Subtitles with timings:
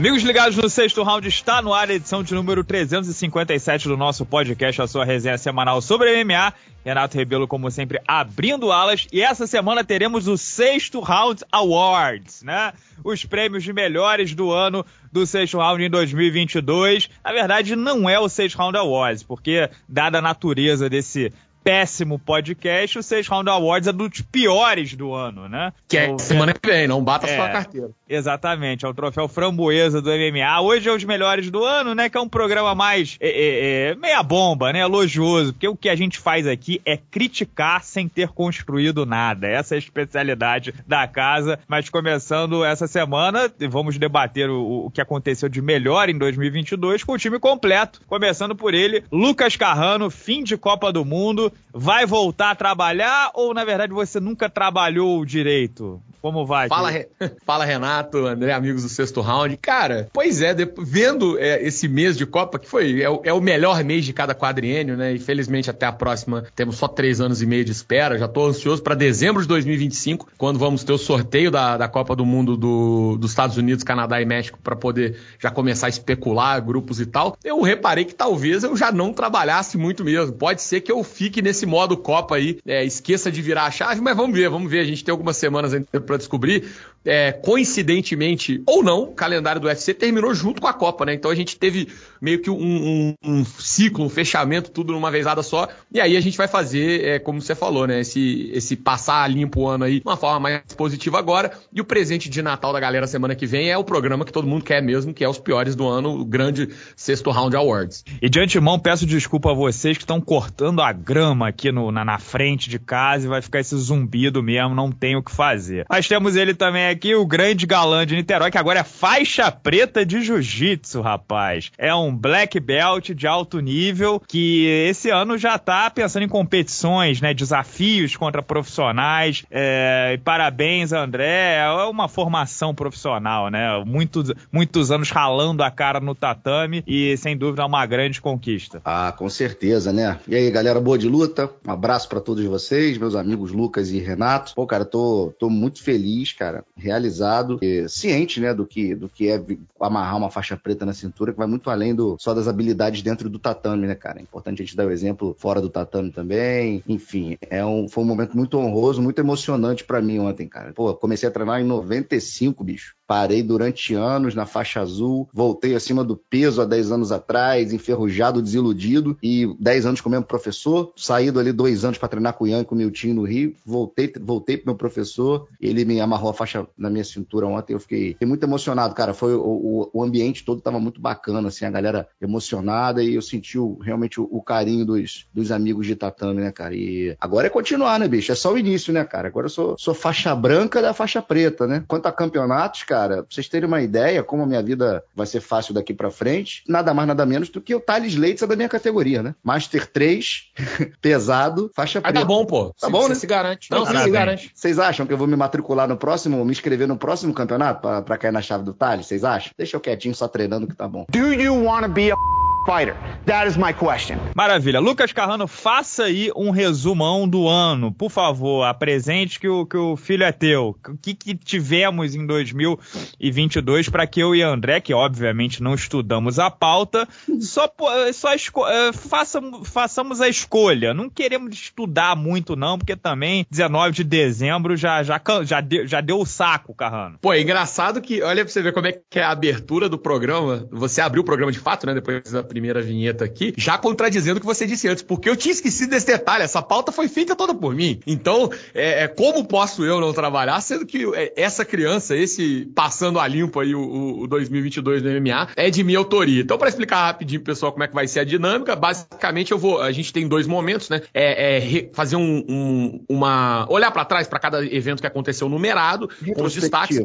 [0.00, 4.24] Amigos ligados no sexto round, está no ar a edição de número 357 do nosso
[4.24, 6.54] podcast, a sua resenha semanal sobre MMA.
[6.82, 9.06] Renato Rebelo, como sempre, abrindo alas.
[9.12, 12.72] E essa semana teremos o sexto round awards, né?
[13.04, 17.10] Os prêmios de melhores do ano do sexto round em 2022.
[17.22, 21.30] Na verdade, não é o sexto round awards, porque dada a natureza desse
[21.62, 25.72] péssimo podcast, o Seis Round Awards é dos piores do ano, né?
[25.88, 27.90] Que é semana que vem, não bata é, sua carteira.
[28.08, 30.60] Exatamente, é o troféu framboesa do MMA.
[30.60, 32.08] Hoje é os melhores do ano, né?
[32.08, 34.80] Que é um programa mais é, é, é, meia bomba, né?
[34.80, 39.46] Elogioso, porque o que a gente faz aqui é criticar sem ter construído nada.
[39.46, 41.58] Essa é a especialidade da casa.
[41.68, 47.12] Mas começando essa semana, vamos debater o, o que aconteceu de melhor em 2022 com
[47.12, 48.00] o time completo.
[48.06, 53.54] Começando por ele, Lucas Carrano, fim de Copa do Mundo vai voltar a trabalhar ou,
[53.54, 56.02] na verdade, você nunca trabalhou direito?
[56.20, 56.68] Como vai?
[56.68, 57.08] Fala, Re...
[57.44, 59.56] Fala Renato, André, amigos do sexto round.
[59.56, 63.40] Cara, pois é, vendo é, esse mês de Copa, que foi é o, é o,
[63.40, 65.14] melhor mês de cada quadriênio, né?
[65.14, 68.18] Infelizmente, até a próxima temos só três anos e meio de espera.
[68.18, 72.14] Já tô ansioso para dezembro de 2025, quando vamos ter o sorteio da, da Copa
[72.14, 76.60] do Mundo do, dos Estados Unidos, Canadá e México, para poder já começar a especular
[76.64, 77.36] grupos e tal.
[77.42, 80.34] Eu reparei que talvez eu já não trabalhasse muito mesmo.
[80.34, 84.00] Pode ser que eu fique nesse modo Copa aí, é, esqueça de virar a chave,
[84.00, 84.80] mas vamos ver, vamos ver.
[84.80, 86.68] A gente tem algumas semanas ainda para descobrir.
[87.04, 91.14] É, coincidentemente ou não, o calendário do UFC terminou junto com a Copa, né?
[91.14, 91.88] Então a gente teve
[92.20, 95.68] meio que um, um, um ciclo, um fechamento, tudo numa vezada só.
[95.92, 98.00] E aí a gente vai fazer, é, como você falou, né?
[98.00, 101.52] Esse, esse passar limpo o ano aí de uma forma mais positiva agora.
[101.72, 104.46] E o presente de Natal da galera semana que vem é o programa que todo
[104.46, 108.04] mundo quer mesmo, que é os piores do ano, o grande sexto round awards.
[108.20, 112.04] E de antemão, peço desculpa a vocês que estão cortando a grama aqui no, na,
[112.04, 115.86] na frente de casa e vai ficar esse zumbido mesmo, não tem o que fazer.
[115.88, 120.04] Mas temos ele também aqui, o grande galã de Niterói, que agora é faixa preta
[120.04, 121.70] de jiu-jitsu, rapaz.
[121.78, 127.20] É um black belt de alto nível que esse ano já tá pensando em competições,
[127.20, 127.32] né?
[127.32, 129.44] Desafios contra profissionais.
[129.50, 131.56] É, parabéns, André.
[131.56, 133.82] É uma formação profissional, né?
[133.86, 138.80] Muitos, muitos anos ralando a cara no tatame e sem dúvida é uma grande conquista.
[138.84, 140.18] Ah, com certeza, né?
[140.26, 141.50] E aí, galera boa de luta?
[141.66, 144.54] Um abraço para todos vocês, meus amigos Lucas e Renato.
[144.54, 149.28] Pô, cara, tô, tô muito feliz, cara, realizado, e ciente, né, do que, do que
[149.28, 149.42] é
[149.78, 153.28] amarrar uma faixa preta na cintura, que vai muito além do, só das habilidades dentro
[153.28, 154.18] do tatame, né, cara?
[154.18, 156.82] É importante a gente dar o exemplo fora do tatame também.
[156.88, 160.72] Enfim, é um, foi um momento muito honroso, muito emocionante para mim ontem, cara.
[160.72, 162.94] Pô, comecei a treinar em 95, bicho.
[163.10, 168.40] Parei durante anos na faixa azul, voltei acima do peso há 10 anos atrás, enferrujado,
[168.40, 172.46] desiludido, e 10 anos como mesmo professor, saído ali dois anos para treinar com o
[172.46, 176.30] Ian e com o Miltinho no Rio, voltei, voltei pro meu professor, ele me amarrou
[176.30, 179.90] a faixa na minha cintura ontem, eu fiquei, fiquei muito emocionado, cara, foi o, o,
[179.92, 184.20] o, ambiente todo tava muito bacana, assim, a galera emocionada, e eu senti o, realmente
[184.20, 188.06] o, o, carinho dos, dos amigos de tatame, né, cara, e agora é continuar, né,
[188.06, 191.20] bicho, é só o início, né, cara, agora eu sou, sou faixa branca da faixa
[191.20, 194.62] preta, né, quanto a campeonatos, cara, cara, pra vocês terem uma ideia como a minha
[194.62, 198.14] vida vai ser fácil daqui para frente, nada mais, nada menos do que o Thales
[198.14, 199.34] Leite é da minha categoria, né?
[199.42, 200.52] Master 3,
[201.00, 202.18] pesado, faixa preta.
[202.18, 202.74] Ah, tá bom, pô.
[202.78, 203.14] Tá se, bom, né?
[203.14, 203.70] se garante.
[203.70, 204.50] Não, se garante.
[204.54, 208.02] Vocês acham que eu vou me matricular no próximo, me inscrever no próximo campeonato pra,
[208.02, 209.06] pra cair na chave do Thales?
[209.06, 209.52] Vocês acham?
[209.56, 211.06] Deixa eu quietinho só treinando que tá bom.
[211.08, 212.16] Do you wanna be a
[212.66, 212.96] fighter?
[213.26, 214.18] That is my question.
[214.34, 214.80] Maravilha.
[214.80, 218.64] Lucas Carrano, faça aí um resumão do ano, por favor.
[218.64, 220.76] Apresente que o, que o filho é teu.
[220.86, 226.38] O que, que tivemos em 2022 para que eu e André, que obviamente não estudamos
[226.38, 227.08] a pauta,
[227.40, 227.70] só,
[228.12, 230.94] só esco eh, façam, façamos a escolha.
[230.94, 236.00] Não queremos estudar muito, não, porque também 19 de dezembro já, já, já, deu, já
[236.00, 237.18] deu o saco, Carrano.
[237.20, 239.98] Pô, é engraçado que, olha pra você ver como é que é a abertura do
[239.98, 240.66] programa.
[240.70, 241.94] Você abriu o programa de fato, né?
[241.94, 245.52] Depois da primeira vinheta aqui, já contradizendo o que você disse antes, porque eu tinha
[245.52, 246.42] esquecido desse detalhe.
[246.42, 248.00] Essa pauta foi feita toda por mim.
[248.04, 253.20] Então, é, é como posso eu não trabalhar, sendo que é, essa criança, esse passando
[253.20, 256.42] a limpo aí o, o 2022 do MMA, é de minha autoria.
[256.42, 259.80] Então, para explicar rapidinho, pessoal, como é que vai ser a dinâmica, basicamente eu vou.
[259.80, 261.02] A gente tem dois momentos, né?
[261.14, 263.66] É, é fazer um, um, uma.
[263.70, 266.98] olhar para trás para cada evento que aconteceu numerado, com os destaques.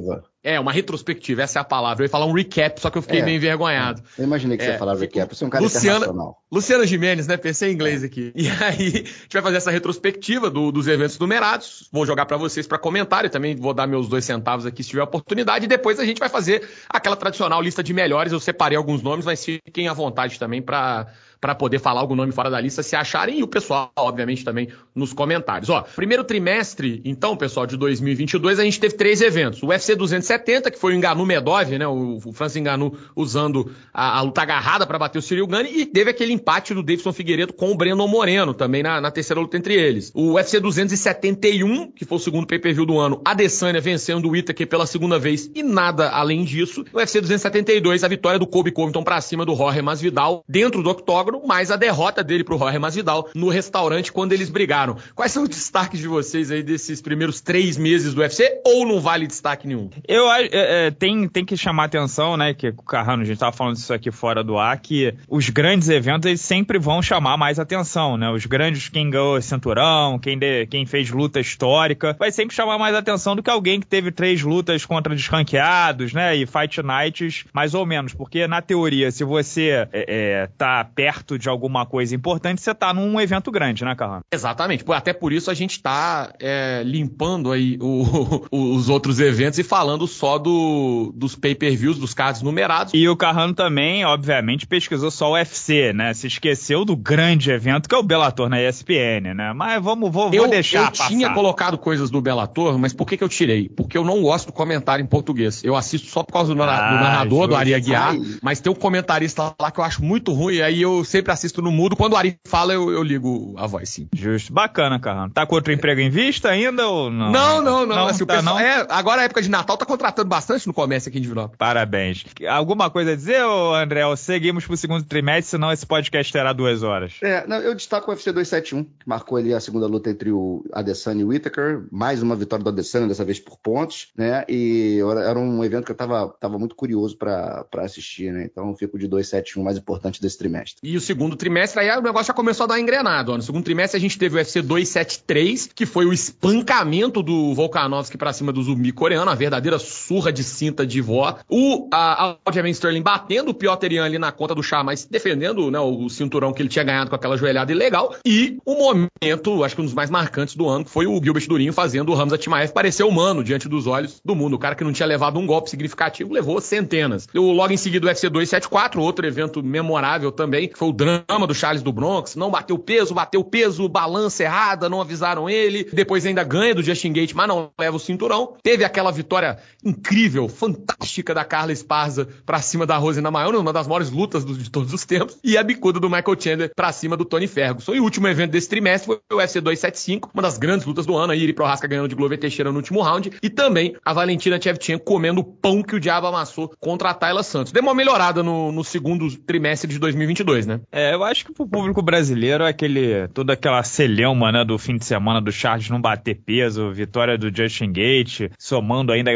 [0.45, 2.03] É, uma retrospectiva, essa é a palavra.
[2.03, 4.03] Eu ia falar um recap, só que eu fiquei é, meio envergonhado.
[4.15, 4.21] É.
[4.21, 6.37] Eu imaginei que você ia é, falar recap, você é um cara Luciana, internacional.
[6.51, 7.35] Luciana Gimenez, né?
[7.35, 8.05] Pensei em inglês é.
[8.05, 8.31] aqui.
[8.35, 11.89] E aí, a gente vai fazer essa retrospectiva do, dos eventos numerados.
[11.91, 15.01] Vou jogar para vocês para comentário, também vou dar meus dois centavos aqui se tiver
[15.01, 15.65] oportunidade.
[15.65, 18.31] E depois a gente vai fazer aquela tradicional lista de melhores.
[18.31, 21.07] Eu separei alguns nomes, mas fiquem à vontade também para
[21.45, 24.67] para poder falar algum nome fora da lista se acharem e o pessoal, obviamente, também
[24.95, 25.69] nos comentários.
[25.69, 29.61] Ó, primeiro trimestre, então, pessoal, de 2022, a gente teve três eventos.
[29.61, 31.87] O UFC 270, que foi o Enganu Medov, né?
[31.87, 35.85] O, o Francis Enganu usando a, a luta agarrada para bater o Cyril Gane e
[35.85, 39.55] teve aquele empate do Davidson Figueiredo com o Breno Moreno, também na, na terceira luta
[39.55, 40.11] entre eles.
[40.15, 44.65] O UFC 271, que foi o segundo pay-per-view do ano, a Adesanya vencendo o Whittaker
[44.65, 46.83] pela segunda vez e nada além disso.
[46.91, 50.89] O UFC 272, a vitória do Kobe Covington para cima do Jorge Masvidal dentro do
[50.89, 54.97] octógono, mas a derrota dele pro Jorge Masvidal no restaurante quando eles brigaram.
[55.15, 58.99] Quais são os destaques de vocês aí desses primeiros três meses do UFC ou não
[58.99, 59.89] vale destaque nenhum?
[60.07, 63.55] Eu é, é, tem, tem que chamar atenção, né, que o Carrano, a gente tava
[63.55, 67.59] falando isso aqui fora do ar, que os grandes eventos eles sempre vão chamar mais
[67.59, 68.29] atenção, né?
[68.29, 72.95] Os grandes, quem ganhou cinturão, quem, de, quem fez luta histórica, vai sempre chamar mais
[72.95, 76.35] atenção do que alguém que teve três lutas contra desranqueados, né?
[76.35, 78.13] E fight nights, mais ou menos.
[78.13, 82.93] Porque, na teoria, se você é, é, tá perto de alguma coisa importante, você tá
[82.93, 84.21] num evento grande, né, Carrano?
[84.31, 84.85] Exatamente.
[84.89, 90.07] Até por isso a gente tá é, limpando aí o, os outros eventos e falando
[90.07, 92.93] só do, dos pay-per-views, dos cards numerados.
[92.93, 96.13] E o Carrano também, obviamente, pesquisou só o UFC, né?
[96.13, 99.53] Se esqueceu do grande evento que é o Bellator na ESPN, né?
[99.53, 101.07] Mas vamos, vou, eu, vou deixar Eu passar.
[101.07, 103.69] tinha colocado coisas do Bellator, mas por que, que eu tirei?
[103.69, 105.63] Porque eu não gosto do comentário em português.
[105.63, 107.47] Eu assisto só por causa do, ah, do narrador, justo.
[107.49, 111.03] do Ari Aguiar, mas tem um comentarista lá que eu acho muito ruim, aí eu
[111.05, 111.95] sempre assisto no mudo.
[111.95, 114.07] Quando o Ari fala, eu, eu ligo a voz, sim.
[114.13, 114.51] Justo.
[114.51, 115.31] Bacana, Carrano.
[115.31, 117.31] Tá com outro emprego em vista ainda ou não?
[117.31, 117.95] Não, não, não.
[117.95, 118.59] não, assim, tá, pessoal, não?
[118.59, 121.57] É, agora é época de Natal, tá contratando bastante no comércio aqui em Divinópolis.
[121.57, 122.25] Parabéns.
[122.49, 124.03] Alguma coisa a dizer, ô André?
[124.15, 127.13] Seguimos pro segundo trimestre, senão esse podcast terá duas horas.
[127.21, 130.63] É, não, eu destaco o UFC 271, que marcou ali a segunda luta entre o
[130.71, 131.85] Adesanya e o Whittaker.
[131.91, 134.45] Mais uma vitória do Adesanya, dessa vez por pontos, né?
[134.47, 138.45] E era um evento que eu tava, tava muito curioso para assistir, né?
[138.45, 140.79] Então eu fico de 271 mais importante desse trimestre.
[140.83, 143.31] E o segundo trimestre, aí o negócio já começou a dar engrenado.
[143.31, 143.37] Ó.
[143.37, 148.17] No segundo trimestre a gente teve o UFC 273, que foi o espancamento do Volkanovski
[148.17, 151.37] para cima do zumbi coreano, a verdadeira surra de cinta de vó.
[151.49, 152.37] O a,
[152.73, 156.53] Sterling batendo o Piotr Jan ali na conta do chá, mas defendendo né, o cinturão
[156.53, 158.15] que ele tinha ganhado com aquela joelhada ilegal.
[158.25, 161.73] E o momento, acho que um dos mais marcantes do ano, foi o Gilbert Durinho
[161.73, 164.55] fazendo o Hamza Timaev parecer humano diante dos olhos do mundo.
[164.55, 167.27] O cara que não tinha levado um golpe significativo levou centenas.
[167.33, 171.47] O, logo em seguida o UFC 274, outro evento memorável também, que foi o drama
[171.47, 172.35] do Charles do Bronx.
[172.35, 175.87] Não bateu peso, bateu peso, balança errada, não avisaram ele.
[175.91, 178.55] Depois ainda ganha do Justin Gate, mas não leva o cinturão.
[178.61, 183.87] Teve aquela vitória incrível, fantástica da Carla Esparza pra cima da Rose Namajunas, uma das
[183.87, 185.37] maiores lutas de todos os tempos.
[185.43, 187.93] E a bicuda do Michael Chandler pra cima do Tony Ferguson.
[187.93, 191.15] E o último evento desse trimestre foi o UFC 275, uma das grandes lutas do
[191.15, 191.33] ano.
[191.33, 193.31] A Iri Prohaska ganhando de Glover Teixeira no último round.
[193.41, 197.43] E também a Valentina Shevchenko comendo o pão que o diabo amassou contra a Tayla
[197.43, 197.71] Santos.
[197.71, 200.74] Deu uma melhorada no, no segundo trimestre de 2022, né?
[200.91, 204.97] É, eu acho que pro público brasileiro é aquele, toda aquela celhama, né, do fim
[204.97, 209.31] de semana do Charles não bater peso, vitória do Justin Gate, somando ainda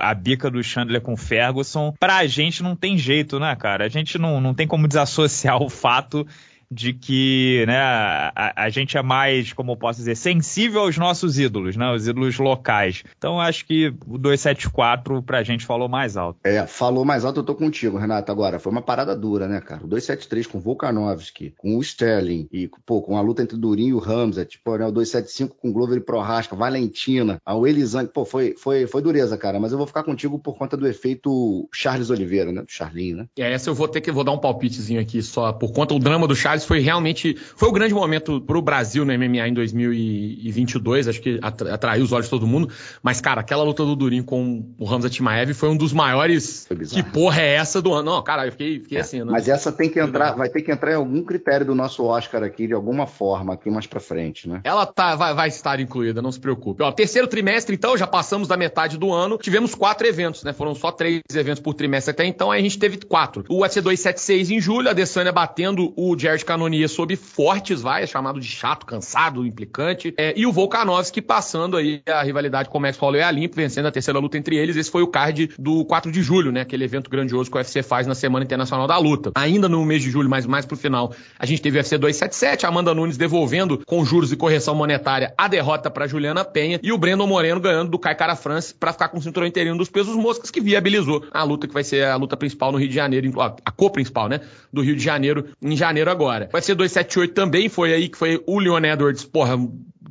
[0.00, 1.92] a bica do Chandler com o Ferguson.
[1.98, 3.84] Pra gente não tem jeito, né, cara?
[3.84, 6.26] A gente não, não tem como desassociar o fato
[6.74, 11.38] de que né, a, a, gente é mais, como eu posso dizer, sensível aos nossos
[11.38, 13.04] ídolos, né, os ídolos locais.
[13.16, 16.40] Então acho que o 274 pra gente falou mais alto.
[16.42, 18.30] É, falou mais alto, eu tô contigo, Renato.
[18.32, 19.84] Agora, foi uma parada dura, né, cara?
[19.84, 23.90] O 273 com o Volkanovski, com o Sterling e, pô, com a luta entre Durinho
[23.90, 28.08] e o Hamza, tipo, né, o 275 com o Glover e Prohaska, Valentina, a Elizang,
[28.12, 29.60] pô, foi, foi, foi dureza, cara.
[29.60, 33.26] Mas eu vou ficar contigo por conta do efeito Charles Oliveira, né, do Charlinho, né?
[33.38, 36.00] É, essa eu vou ter que, vou dar um palpitezinho aqui só, por conta do
[36.00, 39.54] drama do Charles foi realmente foi o grande momento para o Brasil no MMA em
[39.54, 42.68] 2022, acho que atraiu os olhos de todo mundo.
[43.02, 46.66] Mas, cara, aquela luta do Durinho com o Hamza Timaev foi um dos maiores.
[46.92, 48.12] Que porra é essa do ano?
[48.12, 49.20] Não, cara, eu fiquei, fiquei é, assim.
[49.20, 49.26] Né?
[49.30, 52.42] Mas essa tem que entrar, vai ter que entrar em algum critério do nosso Oscar
[52.42, 54.60] aqui, de alguma forma, aqui mais para frente, né?
[54.64, 56.82] Ela tá, vai, vai estar incluída, não se preocupe.
[56.82, 60.52] Ó, terceiro trimestre, então, já passamos da metade do ano, tivemos quatro eventos, né?
[60.52, 63.44] Foram só três eventos por trimestre até então, aí a gente teve quatro.
[63.48, 68.40] O UFC 276 em julho, a Adesanya batendo o Jared Cannonier sob fortes vaias, chamado
[68.40, 70.14] de chato, cansado, implicante.
[70.16, 73.86] É, e o Volkanovski passando aí a rivalidade com o Max Holloway a Limpo, vencendo
[73.86, 74.76] a terceira luta entre eles.
[74.76, 76.60] Esse foi o card do 4 de julho, né?
[76.60, 79.32] Aquele evento grandioso que o UFC faz na Semana Internacional da Luta.
[79.34, 82.66] Ainda no mês de julho, mas mais pro final, a gente teve o UFC 277,
[82.66, 86.98] Amanda Nunes devolvendo com juros e correção monetária a derrota para Juliana Penha e o
[86.98, 90.14] Brandon Moreno ganhando do Kai Cara France para ficar com o cinturão interino dos pesos
[90.14, 93.40] moscas, que viabilizou a luta que vai ser a luta principal no Rio de Janeiro,
[93.40, 94.40] a co-principal, né?
[94.72, 96.33] Do Rio de Janeiro, em janeiro agora.
[96.52, 99.56] O UFC 278 também foi aí que foi o Leon Edwards, porra,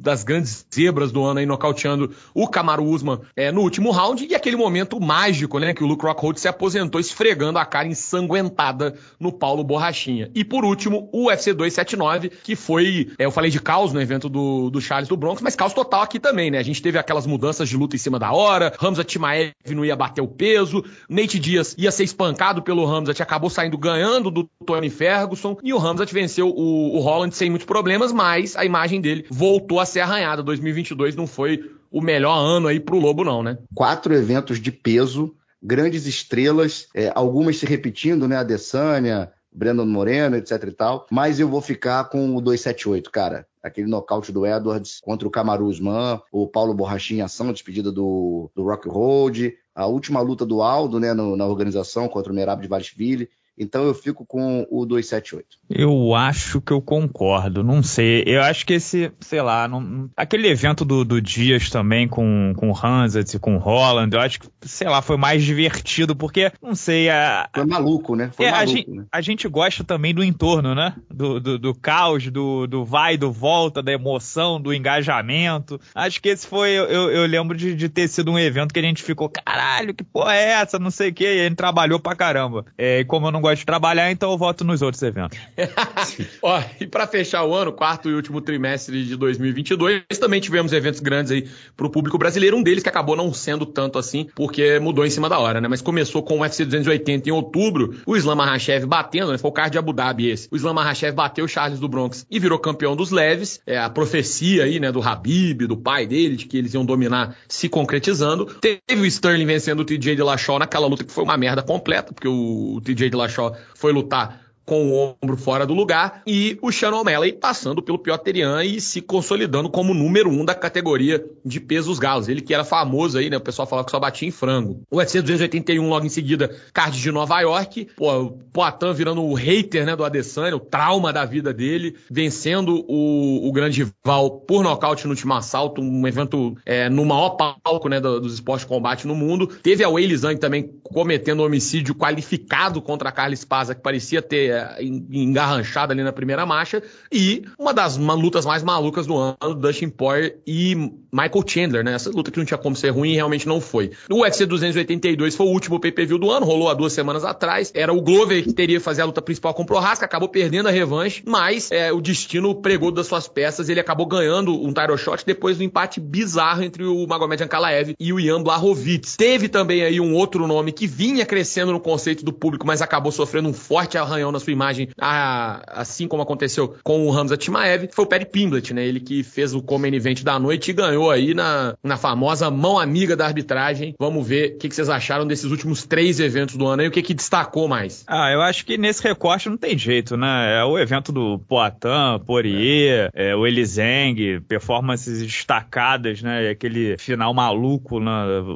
[0.03, 4.36] das grandes zebras do ano aí, nocauteando o Kamaru Usman é, no último round, e
[4.36, 9.31] aquele momento mágico, né, que o Luke Rockhold se aposentou esfregando a cara ensanguentada no
[9.31, 10.29] Paulo Borrachinha.
[10.36, 14.27] E por último, o UFC 279, que foi, é, eu falei de caos no evento
[14.27, 16.57] do, do Charles do Bronx, mas caos total aqui também, né?
[16.57, 19.95] A gente teve aquelas mudanças de luta em cima da hora, Hamza Timaev não ia
[19.95, 24.89] bater o peso, Nate Dias ia ser espancado pelo Hamzat, acabou saindo ganhando do Tony
[24.89, 29.25] Ferguson, e o Hamzat venceu o, o Holland sem muitos problemas, mas a imagem dele
[29.29, 30.44] voltou a ser arranhada.
[30.44, 33.58] 2022 não foi o melhor ano aí pro Lobo, não, né?
[33.74, 38.38] Quatro eventos de peso, grandes estrelas, é, algumas se repetindo, né?
[38.38, 41.08] A Desânia, Brandon Moreno, etc e tal.
[41.12, 43.46] Mas eu vou ficar com o 278, cara.
[43.62, 48.64] Aquele nocaute do Edwards contra o Kamaru Usman, o Paulo Borrachinha ação, despedida do, do
[48.64, 52.68] Rock Road, a última luta do Aldo, né, no, na organização contra o Merab de
[52.68, 53.30] Valishvili.
[53.57, 55.45] Então eu fico com o 278.
[55.69, 58.24] Eu acho que eu concordo, não sei.
[58.25, 62.72] Eu acho que esse, sei lá, não, aquele evento do, do Dias também com, com
[62.72, 66.51] o Hansat e com o Holland, eu acho que, sei lá, foi mais divertido, porque,
[66.62, 67.10] não sei.
[67.10, 68.31] A, foi maluco, né?
[68.36, 69.05] Foi é, maluco, a, gente, né?
[69.12, 70.95] a gente gosta também do entorno, né?
[71.12, 75.79] Do, do, do caos, do, do vai, do volta, da emoção, do engajamento.
[75.93, 78.83] Acho que esse foi, eu, eu lembro de, de ter sido um evento que a
[78.83, 80.79] gente ficou, caralho, que porra é essa?
[80.79, 82.65] Não sei o que, e a gente trabalhou pra caramba.
[82.77, 85.38] É, e como eu não gosto de trabalhar, então eu voto nos outros eventos.
[86.42, 91.00] Ó, e para fechar o ano, quarto e último trimestre de 2022, também tivemos eventos
[91.00, 95.06] grandes aí pro público brasileiro, um deles que acabou não sendo tanto assim, porque mudou
[95.06, 95.68] em cima da hora, né?
[95.68, 99.38] Mas começou com o UFC 280 em outubro, o Islam Makhachev batendo, né?
[99.38, 100.48] Foi o card de Abu Dhabi esse.
[100.52, 103.60] O Islam Makhachev bateu o Charles do Bronx e virou campeão dos leves.
[103.68, 107.36] É a profecia aí, né, do Habib, do pai dele, de que eles iam dominar
[107.48, 108.46] se concretizando.
[108.46, 112.28] Teve o Sterling vencendo o TJ Dillashaw naquela luta que foi uma merda completa, porque
[112.28, 116.96] o, o TJ Dillashaw foi lutar com o ombro fora do lugar, e o Sean
[116.96, 122.00] O'Malley passando pelo Piotr Terian e se consolidando como número um da categoria de pesos
[122.00, 122.29] galos.
[122.29, 123.38] Ele que era famoso aí, né?
[123.38, 124.82] O pessoal falava que só batia em frango.
[124.89, 129.34] O UFC 281 logo em seguida, card de Nova York, pô, o Poitin virando o
[129.34, 134.63] hater, né, do Adesanya, o trauma da vida dele, vencendo o, o grande rival por
[134.63, 138.70] nocaute no último assalto, um evento é, no maior palco, né, do, dos esportes de
[138.70, 139.48] combate no mundo.
[139.48, 144.52] Teve a Weili Zhang também cometendo homicídio qualificado contra a Carla Spaza, que parecia ter
[144.81, 146.81] engarranchada ali na primeira marcha,
[147.12, 150.75] e uma das lutas mais malucas do ano, Dustin Poirier e
[151.12, 151.93] Michael Chandler, né?
[151.93, 153.91] Essa luta que não tinha como ser ruim realmente não foi.
[154.10, 157.72] O UFC 282 foi o último pay-per-view do ano, rolou há duas semanas atrás.
[157.75, 160.67] Era o Glover que teria que fazer a luta principal com o Prohaska, acabou perdendo
[160.67, 164.98] a revanche, mas é, o destino pregou das suas peças, ele acabou ganhando um title
[164.98, 169.15] shot depois do empate bizarro entre o Magomed Ankalaev e o Ian Blachowicz.
[169.15, 173.12] Teve também aí um outro nome que vinha crescendo no conceito do público, mas acabou
[173.12, 178.06] sofrendo um forte arranhão na sua imagem, assim como aconteceu com o Hamza Timaev, foi
[178.06, 178.86] o Perry Pimblett, né?
[178.86, 182.80] Ele que fez o Common Event da noite e ganhou aí na, na famosa mão
[182.80, 183.96] amiga da arbitragem.
[184.00, 186.92] Vamos ver o que, que, vocês acharam desses últimos três eventos do ano e o
[186.92, 188.04] que, que destacou mais.
[188.08, 190.60] Ah, eu acho que nesse recorte não tem jeito, né?
[190.60, 193.30] É o evento do Poitin, Poirier, é.
[193.30, 196.46] É, o Elizeng, performances destacadas, né?
[196.46, 198.12] E aquele final maluco, né?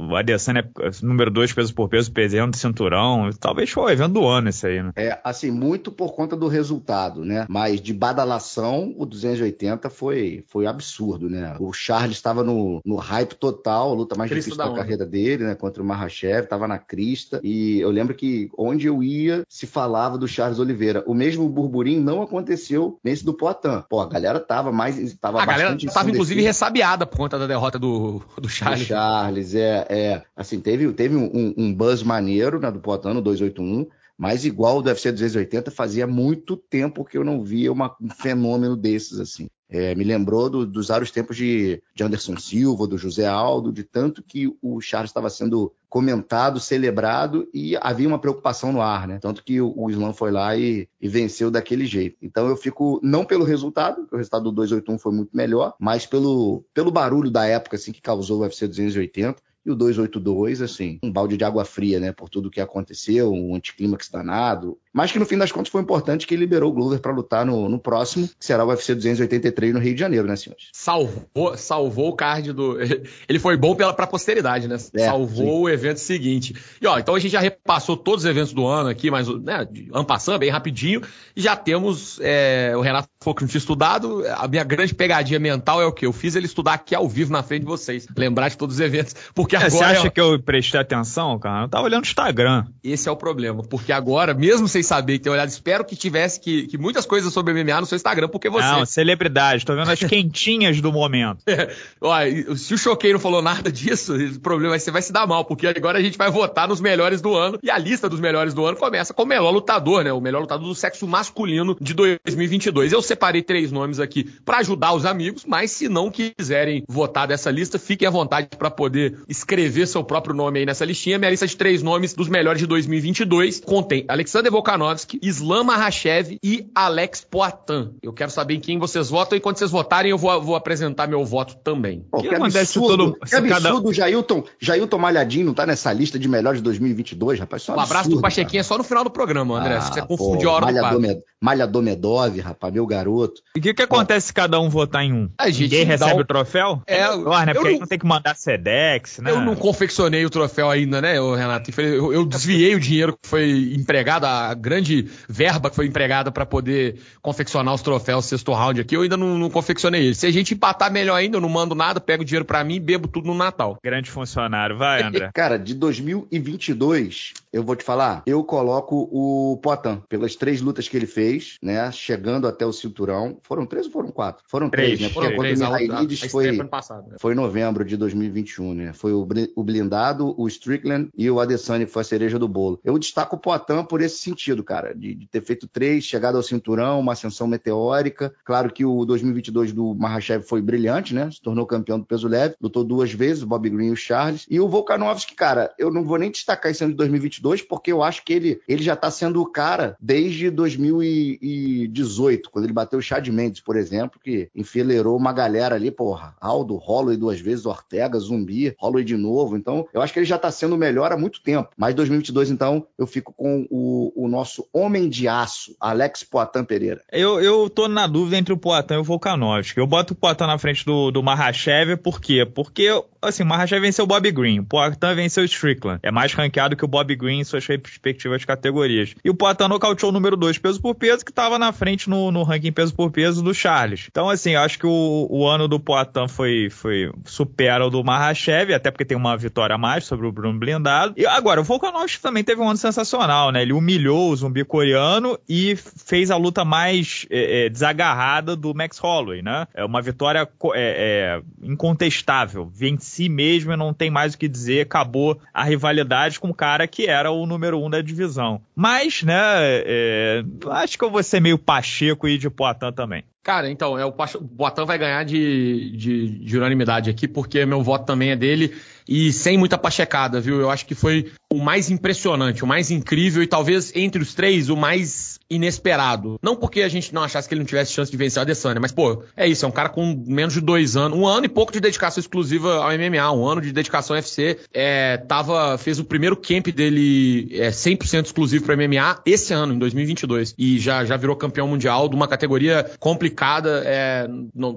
[0.09, 0.69] O Adesanya
[1.01, 3.29] número dois peso por peso, perdendo cinturão.
[3.39, 4.91] Talvez foi o evento do ano esse aí, né?
[4.95, 7.45] É, assim, muito por conta do resultado, né?
[7.49, 11.55] Mas de badalação, o 280 foi, foi absurdo, né?
[11.59, 15.05] O Charles estava no, no hype total, a luta mais Cristo difícil da, da carreira
[15.05, 15.55] dele, né?
[15.55, 17.39] Contra o Mahashev, estava na crista.
[17.43, 21.03] E eu lembro que onde eu ia, se falava do Charles Oliveira.
[21.07, 23.83] O mesmo burburinho não aconteceu nesse do Poitin.
[23.89, 25.13] Pô, a galera tava mais.
[25.15, 28.81] Tava a galera tava, inclusive, ressabiada por conta da derrota do, do Charles.
[28.81, 29.85] Do Charles, é.
[29.89, 30.21] é.
[30.35, 33.87] Assim, teve, teve um, um buzz maneiro né, do Poitin no 281.
[34.17, 38.75] Mas igual do UFC 280, fazia muito tempo que eu não via uma, um fenômeno
[38.75, 39.47] desses, assim.
[39.69, 43.83] É, me lembrou do, dos vários tempos de, de, Anderson Silva, do José Aldo, de
[43.83, 49.19] tanto que o Charles estava sendo comentado, celebrado e havia uma preocupação no ar, né?
[49.19, 52.17] Tanto que o, o Islam foi lá e, e, venceu daquele jeito.
[52.21, 56.63] Então eu fico, não pelo resultado, o resultado do 281 foi muito melhor, mas pelo,
[56.73, 61.11] pelo barulho da época assim, que causou o UFC 280 e o 282, assim, um
[61.11, 62.13] balde de água fria, né?
[62.13, 64.79] Por tudo que aconteceu, um anticlímax danado.
[64.97, 67.69] Mas que no fim das contas foi importante que liberou o Glover para lutar no,
[67.69, 70.69] no, próximo, que será o UFC 283 no Rio de Janeiro, né, senhores?
[70.73, 72.79] Salvou, salvou o card do.
[73.29, 74.75] Ele foi bom pela, pra posteridade, né?
[74.95, 75.61] É, salvou sim.
[75.61, 76.55] o evento seguinte.
[76.81, 79.67] E ó, então a gente já repassou todos os eventos do ano aqui, mas, né,
[79.93, 81.03] ano passando, bem rapidinho.
[81.35, 82.19] E já temos.
[82.19, 84.23] É, o Renato falou que não tinha estudado.
[84.35, 86.07] A minha grande pegadinha mental é o que?
[86.07, 88.07] Eu fiz ele estudar aqui ao vivo na frente de vocês.
[88.17, 89.13] Lembrar de todos os eventos.
[89.35, 91.65] Porque é, Você acha que eu prestei atenção, cara?
[91.65, 92.65] Eu tava olhando o Instagram.
[92.83, 95.49] Esse é o problema, porque agora, mesmo sem saber, tenha olhado.
[95.49, 98.65] Espero que tivesse que, que muitas coisas sobre MMA no seu Instagram, porque você.
[98.65, 99.65] Não, celebridade.
[99.65, 101.39] Tô vendo as quentinhas do momento.
[101.45, 101.73] É.
[102.01, 105.11] Olha, se o Choquei não falou nada disso, o problema é que você vai se
[105.11, 107.59] dar mal, porque agora a gente vai votar nos melhores do ano.
[107.61, 110.13] E a lista dos melhores do ano começa com o melhor lutador, né?
[110.13, 112.93] O melhor lutador do sexo masculino de 2022.
[112.93, 117.51] Eu separei três nomes aqui para ajudar os amigos, mas se não quiserem votar dessa
[117.51, 121.17] lista, fiquem à vontade para poder escrever seu próprio nome aí nessa listinha.
[121.17, 126.69] Minha lista de três nomes dos melhores de 2022 contém Alexander Volkanovski, Islam Makhachev e
[126.73, 127.95] Alex Poitin.
[128.01, 131.07] Eu quero saber em quem vocês votam e quando vocês votarem eu vou, vou apresentar
[131.07, 132.05] meu voto também.
[132.11, 133.93] Pô, que, que absurdo, todo, que absurdo cada...
[133.93, 137.67] Jailton, Jailton Malhadinho não tá nessa lista de melhores de 2022, rapaz.
[137.67, 139.77] É um, um abraço pro Pachequinha só no final do programa, André.
[139.77, 143.41] Ah, você confundiu a hora Malhador, do Malhador Medov, rapaz, meu garoto.
[143.55, 145.29] E o que, que acontece se cada um votar em um?
[145.37, 146.21] A gente Ninguém recebe um...
[146.21, 146.81] o troféu?
[146.85, 147.53] É, é né?
[147.53, 147.79] Porque não...
[147.79, 149.31] não tem que mandar Sedex, né?
[149.31, 151.71] Eu não confeccionei o troféu ainda, né, Renato?
[151.79, 156.45] Eu, eu desviei o dinheiro que foi empregado, a grande verba que foi empregada para
[156.45, 160.15] poder confeccionar os troféus sexto round aqui, eu ainda não, não, confeccionei ele.
[160.15, 162.75] Se a gente empatar melhor ainda, eu não mando nada, pego o dinheiro para mim
[162.75, 163.77] e bebo tudo no Natal.
[163.83, 164.77] Grande funcionário.
[164.77, 165.29] Vai, André.
[165.33, 170.97] Cara, de 2022, eu vou te falar, eu coloco o Poitin, pelas três lutas que
[170.97, 173.39] ele fez, né, chegando até o cinturão.
[173.43, 174.43] Foram três ou foram quatro?
[174.47, 175.09] Foram três, três né?
[175.09, 177.17] Porque três, contra o Mihailides foi, passado, né?
[177.19, 178.93] foi em novembro de 2021, né?
[178.93, 182.79] Foi o, o blindado, o Strickland e o Adesanya, que foi a cereja do bolo.
[182.83, 186.43] Eu destaco o Poitin por esse sentido, cara, de, de ter feito três, chegado ao
[186.43, 188.33] cinturão, uma ascensão meteórica.
[188.43, 191.29] Claro que o 2022 do Mahashev foi brilhante, né?
[191.31, 194.45] Se tornou campeão do peso leve, lutou duas vezes, o Bob Green e o Charles.
[194.49, 198.03] E o Volkanovski, cara, eu não vou nem destacar esse ano de 2022, porque eu
[198.03, 203.01] acho que ele, ele já tá sendo o cara desde 2018, quando ele bateu o
[203.01, 208.19] Chad Mendes, por exemplo, que enfileirou uma galera ali, porra, Aldo, Holloway duas vezes, Ortega,
[208.19, 209.57] Zumbi, Holloway de novo.
[209.57, 211.69] Então, eu acho que ele já tá sendo melhor há muito tempo.
[211.77, 217.01] Mas 2022, então, eu fico com o, o nosso homem de aço, Alex Poitin Pereira.
[217.11, 219.79] Eu, eu tô na dúvida entre o Poitin e o Volkanovski.
[219.79, 222.45] Eu boto o Poitin na frente do, do Mahashev, por quê?
[222.45, 222.87] Porque,
[223.19, 225.99] assim, o Mahashev venceu o Bob Green, o Poitin venceu o Strickland.
[226.03, 229.15] É mais ranqueado que o Bob Green em suas respectivas categorias.
[229.25, 232.31] E o Poitin nocauteou o número 2 peso por peso, que tava na frente no,
[232.31, 234.07] no ranking peso por peso do Charles.
[234.11, 238.03] Então, assim, eu acho que o, o ano do Poitin foi, foi supera o do
[238.03, 241.15] Mahashev, até porque tem uma vitória a mais sobre o Bruno Blindado.
[241.17, 243.63] E agora, o Volkanovski também teve um ano sensacional, né?
[243.63, 248.97] Ele humilhou o zumbi coreano e fez a luta mais é, é, desagarrada do Max
[248.97, 249.67] Holloway, né?
[249.73, 252.65] É uma vitória é, é incontestável.
[252.65, 254.81] Venci mesmo e não tem mais o que dizer.
[254.81, 258.61] Acabou a rivalidade com o cara que era o número um da divisão.
[258.75, 263.23] Mas, né, é, acho que eu vou ser meio Pacheco e de Poitin também.
[263.43, 268.05] Cara, então, é, o Poitin vai ganhar de, de, de unanimidade aqui, porque meu voto
[268.05, 268.75] também é dele
[269.07, 270.59] e sem muita pachecada, viu?
[270.59, 274.69] Eu acho que foi o mais impressionante, o mais incrível e talvez entre os três
[274.69, 276.39] o mais inesperado.
[276.41, 278.79] Não porque a gente não achasse que ele não tivesse chance de vencer a Adesanya,
[278.79, 281.49] mas, pô, é isso, é um cara com menos de dois anos, um ano e
[281.49, 285.99] pouco de dedicação exclusiva ao MMA, um ano de dedicação ao UFC, é, tava, fez
[285.99, 291.05] o primeiro camp dele é, 100% exclusivo para MMA esse ano, em 2022, e já,
[291.05, 294.27] já virou campeão mundial de uma categoria complicada, é,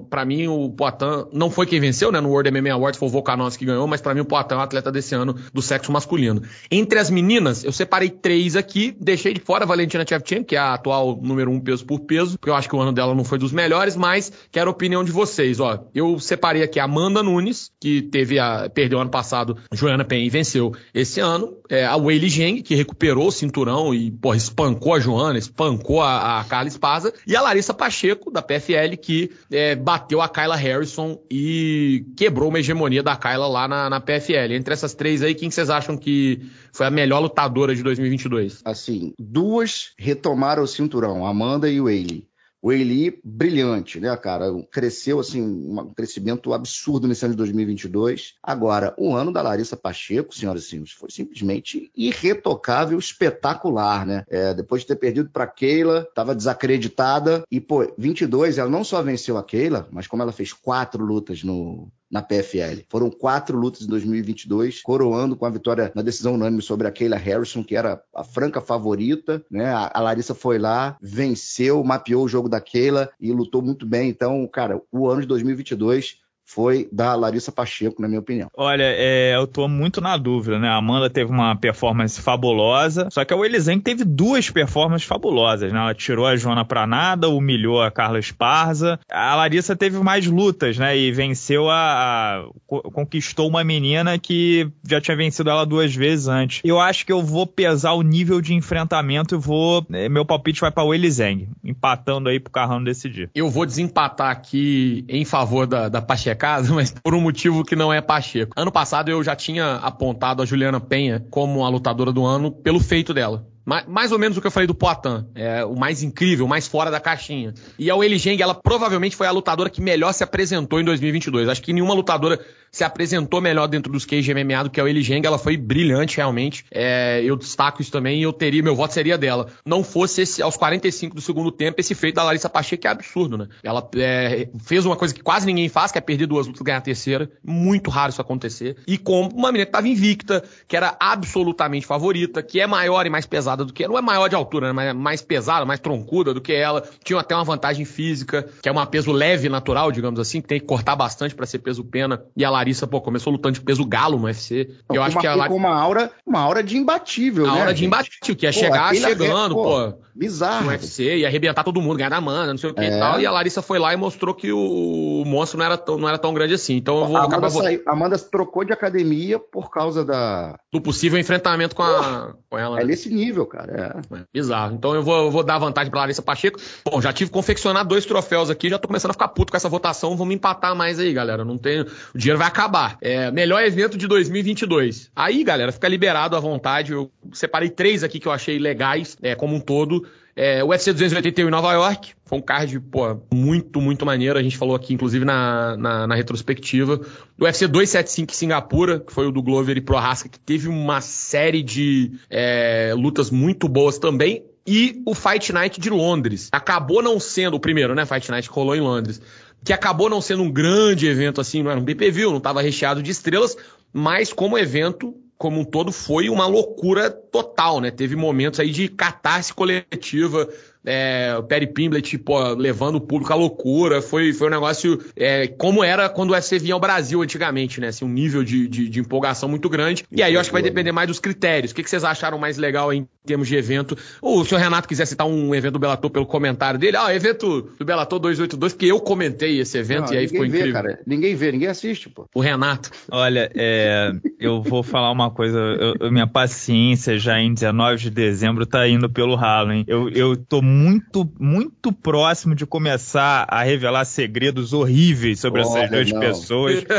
[0.09, 3.11] para mim o Poitin não foi quem venceu, né, no World MMA Awards, foi o
[3.11, 5.91] Volkanovski que ganhou, mas para mim o Poitin é o atleta desse ano do sexo
[5.91, 6.41] masculino.
[6.69, 10.60] Entre as meninas, eu separei três aqui, deixei de fora a Valentina Shevchenko, que é
[10.61, 13.23] a atual número um peso por peso, porque eu acho que o ano dela não
[13.23, 15.59] foi dos melhores, mas quero a opinião de vocês.
[15.59, 20.25] Ó, eu separei aqui a Amanda Nunes, que teve a, perdeu ano passado, Joana Pen
[20.25, 21.57] e venceu esse ano.
[21.69, 26.39] É, a Weili Zheng, que recuperou o cinturão e porra, espancou a Joana, espancou a,
[26.39, 27.13] a Carla Espaza.
[27.25, 32.59] E a Larissa Pacheco, da PFL, que é, bateu a Kyla Harrison e quebrou uma
[32.59, 34.53] hegemonia da Kyla lá na, na PFL.
[34.53, 38.61] Entre essas três aí, quem vocês acham que foi a melhor lutadora de 2022?
[38.65, 42.27] Assim, duas retomaram o cinturão, Amanda e o Eiley.
[42.63, 44.45] O Eli, brilhante, né, cara?
[44.71, 48.35] Cresceu, assim, um crescimento absurdo nesse ano de 2022.
[48.43, 54.23] Agora, o ano da Larissa Pacheco, senhoras e senhores, foi simplesmente irretocável, espetacular, né?
[54.29, 57.43] É, depois de ter perdido para Keila, estava desacreditada.
[57.49, 61.43] E, pô, 22, ela não só venceu a Keila, mas como ela fez quatro lutas
[61.43, 62.81] no, na PFL.
[62.89, 67.17] Foram quatro lutas em 2022, coroando com a vitória na decisão unânime sobre a Kayla
[67.17, 69.71] Harrison, que era a franca favorita, né?
[69.73, 74.09] A, Larissa foi lá, venceu, mapeou o jogo da Kayla e lutou muito bem.
[74.09, 76.20] Então, cara, o ano de 2022
[76.53, 78.49] foi da Larissa Pacheco, na minha opinião.
[78.55, 80.67] Olha, é, eu tô muito na dúvida, né?
[80.67, 85.79] A Amanda teve uma performance fabulosa, só que a Elizen teve duas performances fabulosas, né?
[85.79, 88.99] Ela tirou a Joana pra nada, humilhou a Carla Esparza.
[89.09, 90.97] A Larissa teve mais lutas, né?
[90.97, 96.61] E venceu a, a conquistou uma menina que já tinha vencido ela duas vezes antes.
[96.63, 99.85] Eu acho que eu vou pesar o nível de enfrentamento e vou.
[99.91, 103.29] É, meu palpite vai pra Willy Zeng, empatando aí pro Carrano decidir.
[103.33, 106.01] Eu vou desempatar aqui em favor da, da
[106.41, 108.53] Pachecada, mas por um motivo que não é Pacheco.
[108.55, 112.79] Ano passado eu já tinha apontado a Juliana Penha como a lutadora do ano pelo
[112.79, 113.47] feito dela.
[113.87, 115.27] Mais ou menos o que eu falei do Poitin.
[115.35, 117.53] É o mais incrível, o mais fora da caixinha.
[117.77, 121.47] E a Weili Zheng, ela provavelmente foi a lutadora que melhor se apresentou em 2022.
[121.47, 122.39] Acho que nenhuma lutadora
[122.71, 125.25] se apresentou melhor dentro dos cage MMA do que a Weili Zheng.
[125.25, 126.63] Ela foi brilhante, realmente.
[126.71, 129.47] É, eu destaco isso também e eu teria, meu voto seria dela.
[129.65, 132.91] Não fosse esse, aos 45 do segundo tempo, esse feito da Larissa Pacheco, que é
[132.91, 133.47] absurdo, né?
[133.61, 136.63] Ela é, fez uma coisa que quase ninguém faz, que é perder duas lutas e
[136.63, 137.29] ganhar a terceira.
[137.43, 138.77] Muito raro isso acontecer.
[138.87, 143.09] E com uma menina que estava invicta, que era absolutamente favorita, que é maior e
[143.09, 143.91] mais pesada do que ela.
[143.91, 144.73] Não é maior de altura, né?
[144.73, 146.83] Mas é mais pesada, mais troncuda do que ela.
[147.03, 150.59] Tinha até uma vantagem física, que é uma peso leve natural, digamos assim, que tem
[150.59, 152.23] que cortar bastante para ser peso pena.
[152.35, 154.69] E a Larissa, pô, começou lutando de peso galo no UFC.
[154.87, 155.47] Não, eu acho uma, que ela.
[155.47, 157.59] Com uma aura, uma aura de imbatível, a né?
[157.59, 159.93] Aura de imbatível, que ia pô, chegar chegando, pô, pô.
[160.15, 160.65] Bizarro.
[160.65, 162.95] No UFC, ia arrebentar todo mundo, ganhar da mana, não sei o que é.
[162.95, 163.19] e tal.
[163.19, 166.17] E a Larissa foi lá e mostrou que o, monstro não era, tão, não era
[166.17, 166.75] tão grande assim.
[166.75, 167.47] Então eu vou a acabar.
[167.47, 170.59] Amanda, saiu, Amanda trocou de academia por causa da.
[170.71, 172.77] Do possível enfrentamento com, a, com ela.
[172.77, 172.87] É né?
[172.87, 174.03] nesse nível, cara.
[174.11, 174.17] É.
[174.17, 174.75] é bizarro.
[174.75, 176.59] Então eu vou, eu vou dar vantagem pra Larissa Pacheco.
[176.85, 179.57] Bom, já tive que confeccionar dois troféus aqui, já tô começando a ficar puto com
[179.57, 180.15] essa votação.
[180.15, 181.43] Vamos empatar mais aí, galera.
[181.45, 181.81] Não tem.
[181.81, 182.97] O dinheiro vai acabar.
[183.01, 185.11] É, melhor evento de 2022.
[185.15, 186.91] Aí, galera, fica liberado à vontade.
[186.91, 190.05] Eu separei três aqui que eu achei legais, é, como um todo.
[190.43, 194.39] É, o UFC 281 em Nova York, foi um card, pô, muito, muito maneiro.
[194.39, 196.99] A gente falou aqui, inclusive, na, na, na retrospectiva.
[197.39, 200.99] O UFC 275 em Singapura, que foi o do Glover e Prohaska, que teve uma
[200.99, 204.43] série de é, lutas muito boas também.
[204.65, 206.49] E o Fight Night de Londres.
[206.51, 208.03] Acabou não sendo o primeiro, né?
[208.03, 209.21] Fight Night que rolou em Londres.
[209.63, 213.03] Que acabou não sendo um grande evento assim, não era um PPV, não estava recheado
[213.03, 213.55] de estrelas,
[213.93, 217.89] mas como evento como um todo foi uma loucura total, né?
[217.89, 220.47] Teve momentos aí de catarse coletiva,
[220.85, 224.03] é, o Perry Pimblett, pô, levando o público à loucura.
[224.03, 227.87] Foi, foi um negócio é, como era quando o UFC vinha ao Brasil antigamente, né?
[227.87, 230.03] Assim, um nível de, de, de empolgação muito grande.
[230.11, 231.71] E aí eu acho que vai depender mais dos critérios.
[231.71, 233.97] O que, que vocês acharam mais legal em termos de evento?
[234.21, 237.69] Ou se o Renato quiser citar um evento do Bellator pelo comentário dele, ah, evento
[237.77, 240.73] do Bellator 282, porque eu comentei esse evento Não, e aí ficou vê, incrível.
[240.73, 240.99] Cara.
[241.05, 242.27] Ninguém vê, ninguém assiste, pô.
[242.33, 242.89] O Renato.
[243.11, 245.59] Olha, é, eu vou falar uma coisa,
[245.99, 249.85] eu, minha paciência já em 19 de dezembro tá indo pelo ralo, hein?
[249.87, 255.89] Eu, eu tô muito, muito próximo de começar a revelar segredos horríveis sobre Olha, essas
[255.89, 256.19] duas não.
[256.19, 256.83] pessoas.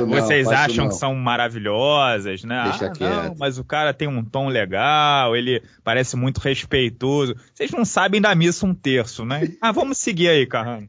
[0.00, 2.64] Não, Vocês acham que são maravilhosas, né?
[2.64, 3.28] Deixa ah, quieto.
[3.28, 7.34] Não, mas o cara tem um tom legal, ele parece muito respeitoso.
[7.54, 9.52] Vocês não sabem da missa um terço, né?
[9.60, 10.88] Ah, vamos seguir aí, Carrano.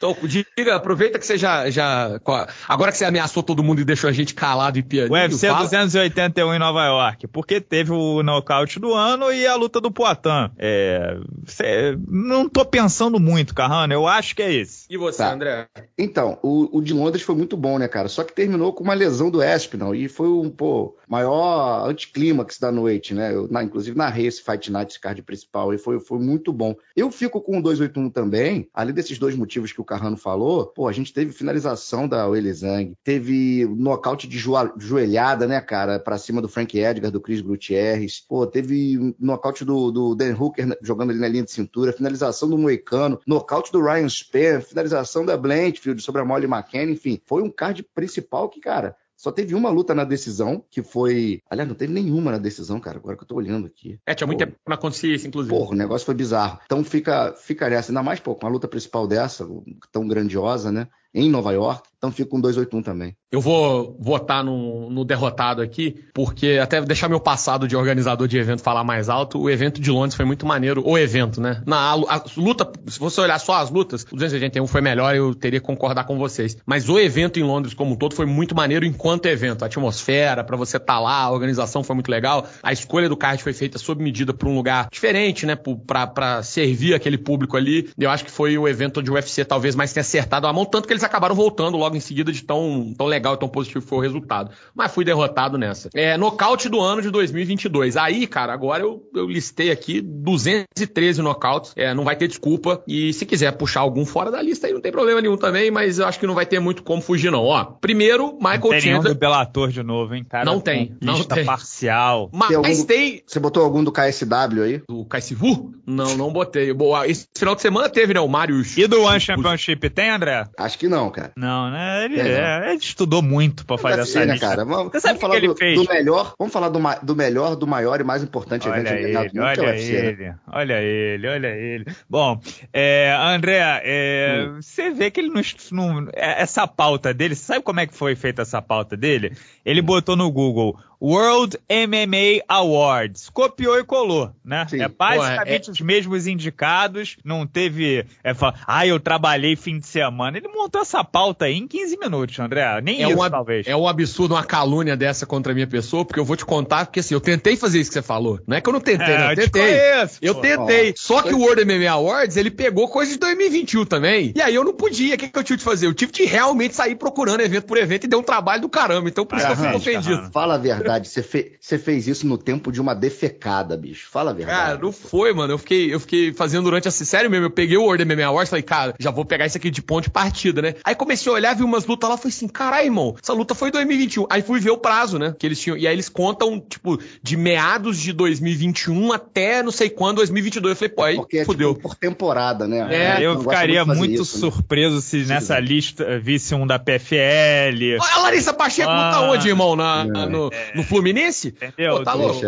[0.00, 2.18] Então, diga, aproveita que você já, já.
[2.66, 5.12] Agora que você ameaçou todo mundo e deixou a gente calado e piadinho.
[5.12, 5.64] O UFC fala...
[5.64, 7.26] 281 em Nova York.
[7.26, 10.52] Porque teve o nocaute do ano e a luta do Poitin.
[10.56, 13.92] É, cê, não tô pensando muito, Carrano.
[13.92, 14.86] Eu acho que é esse.
[14.88, 15.34] E você, tá.
[15.34, 15.68] André?
[15.98, 18.08] Então, o, o, de Londres foi muito bom, né, cara?
[18.08, 19.94] Só que terminou com uma lesão do Espinal.
[19.94, 23.34] E foi um, pô, maior anticlímax da noite, né?
[23.34, 25.74] Eu, na, inclusive, narrei esse Fight Night, esse card principal.
[25.74, 26.76] E foi, foi muito bom.
[26.94, 30.86] Eu fico com o 281 também, além desses dois motivos que o Carrano falou, pô,
[30.86, 36.40] a gente teve finalização da Weili Zhang, teve nocaute de joelhada, né, cara, pra cima
[36.40, 41.18] do Frank Edgar, do Chris Gutierrez, pô, teve nocaute do, do Dan Hooker jogando ali
[41.18, 46.22] na linha de cintura, finalização do Moicano, nocaute do Ryan Spann, finalização da Blanchfield sobre
[46.22, 50.02] a Molly McKenna, enfim, foi um card principal que, cara, só teve uma luta na
[50.02, 51.42] decisão, que foi.
[51.50, 54.00] Aliás, não teve nenhuma na decisão, cara, agora que eu tô olhando aqui.
[54.06, 55.54] É, tinha muito tempo pra acontecer isso, inclusive.
[55.54, 56.58] Porra, o negócio foi bizarro.
[56.64, 59.46] Então fica, fica nessa, ainda mais, pô, com a luta principal dessa,
[59.92, 60.88] tão grandiosa, né?
[61.12, 61.86] Em Nova York.
[62.00, 63.14] Então fico com 281 também.
[63.30, 68.38] Eu vou votar no, no, derrotado aqui, porque até deixar meu passado de organizador de
[68.38, 70.82] evento falar mais alto, o evento de Londres foi muito maneiro.
[70.84, 71.62] O evento, né?
[71.66, 75.34] Na a, a luta, se você olhar só as lutas, o 281 foi melhor, eu
[75.34, 76.56] teria que concordar com vocês.
[76.64, 79.62] Mas o evento em Londres como um todo foi muito maneiro enquanto evento.
[79.62, 82.46] A atmosfera, para você estar tá lá, a organização foi muito legal.
[82.62, 85.54] A escolha do card foi feita sob medida para um lugar diferente, né?
[85.86, 87.90] para servir aquele público ali.
[87.98, 90.88] Eu acho que foi o evento de UFC talvez mais tenha acertado a mão, tanto
[90.88, 93.82] que eles acabaram voltando logo logo em seguida de tão, tão legal e tão positivo
[93.82, 94.50] que foi o resultado.
[94.74, 95.90] Mas fui derrotado nessa.
[95.94, 97.96] É, nocaute do ano de 2022.
[97.96, 101.72] Aí, cara, agora eu, eu listei aqui 213 nocautes.
[101.76, 102.82] É, não vai ter desculpa.
[102.86, 105.98] E se quiser puxar algum fora da lista aí, não tem problema nenhum também, mas
[105.98, 107.44] eu acho que não vai ter muito como fugir, não.
[107.44, 109.14] Ó, primeiro, Michael não tem Chandler.
[109.14, 110.44] do Bellator de novo, hein, cara?
[110.44, 111.44] Não tem, não tem.
[111.44, 112.30] parcial.
[112.32, 113.22] Mas Tem algum- tem.
[113.26, 114.82] Você botou algum do KSW aí?
[114.88, 115.72] O Kaisivu?
[115.86, 116.72] Não, não botei.
[116.72, 118.20] Boa, esse final de semana teve, né?
[118.20, 118.76] O Marius.
[118.76, 120.44] E do One Championship tem, André?
[120.58, 121.32] Acho que não, cara.
[121.36, 121.79] Não, né?
[122.04, 122.38] Ele, Tem, não.
[122.40, 124.48] é, ele estudou muito pra fazer essa ser, né, lista.
[124.48, 124.64] cara?
[124.64, 125.74] Vamos, Você sabe vamos falar o que ele do, fez?
[125.78, 126.34] do melhor.
[126.38, 129.40] Vamos falar do, do melhor, do maior e mais importante evento Olha organizado ele, do
[129.40, 129.98] é o olha UFC, né?
[130.08, 131.84] ele, olha ele, olha ele.
[132.08, 132.40] Bom,
[132.72, 134.60] é, André, é, Hum.
[134.62, 138.14] você vê que ele não, não- é, Essa pauta dele, sabe como é que foi
[138.16, 139.32] feita essa pauta dele?
[139.64, 143.30] Ele botou no Google World MMA Awards.
[143.30, 144.66] Copiou e colou, né?
[144.68, 144.82] Sim.
[144.82, 147.16] É basicamente os mesmos indicados.
[147.24, 148.04] Não teve.
[148.22, 150.36] É, fala, ah, eu trabalhei fim de semana.
[150.36, 152.80] Ele montou essa pauta aí em 15 minutos, André.
[152.82, 153.66] Nem É isso, um, talvez.
[153.66, 156.86] é um absurdo, uma calúnia dessa contra a minha pessoa, porque eu vou te contar,
[156.86, 158.40] porque assim, eu tentei fazer isso que você falou.
[158.46, 159.62] Não é que eu não tentei, É, não, eu eu te tentei.
[159.78, 160.40] conheço, eu pô.
[160.40, 160.94] tentei.
[160.96, 164.32] Só que o World MMA Awards, ele pegou coisa de 2021 também.
[164.36, 165.14] E aí eu não podia.
[165.14, 165.86] O que, que eu tive de fazer?
[165.86, 169.08] Eu tive de realmente sair procurando evento por evento e deu um trabalho do caramba.
[169.08, 170.30] Então por isso que eu fico ofendido.
[170.32, 174.08] Fala a verdade, você, fe- fez isso no tempo de uma defecada, bicho.
[174.10, 174.58] Fala a verdade.
[174.58, 175.52] Cara, não foi, mano.
[175.54, 176.90] Eu fiquei, eu fiquei fazendo durante a.
[176.90, 179.56] Sério mesmo, eu peguei o World MMA Awards e falei, cara, já vou pegar isso
[179.56, 180.74] aqui de ponto de partida, né?
[180.84, 183.68] Aí comecei a olhar, vi umas lutas lá, falei assim, caralho, irmão, essa luta foi
[183.68, 184.26] em 2021.
[184.28, 185.34] Aí fui ver o prazo, né?
[185.38, 185.76] Que eles tinham.
[185.76, 190.70] E aí eles contam, tipo, de meados de 2021 até não sei quando, 2022.
[190.72, 191.74] Eu falei, pô, aí Porque é fudeu.
[191.74, 192.88] tipo, por temporada, né?
[192.90, 194.52] É, eu gosta ficaria muito isso, né?
[194.52, 197.96] surpreso se nessa lista visse um da PFL.
[198.00, 199.10] Olha, a Larissa Pacheco Ah.
[199.12, 199.74] tá onde, irmão?
[199.76, 200.04] Na, É.
[200.26, 201.48] no, no Fluminense?
[201.48, 201.98] Entendeu?
[201.98, 202.40] Pô, tá Do- louco.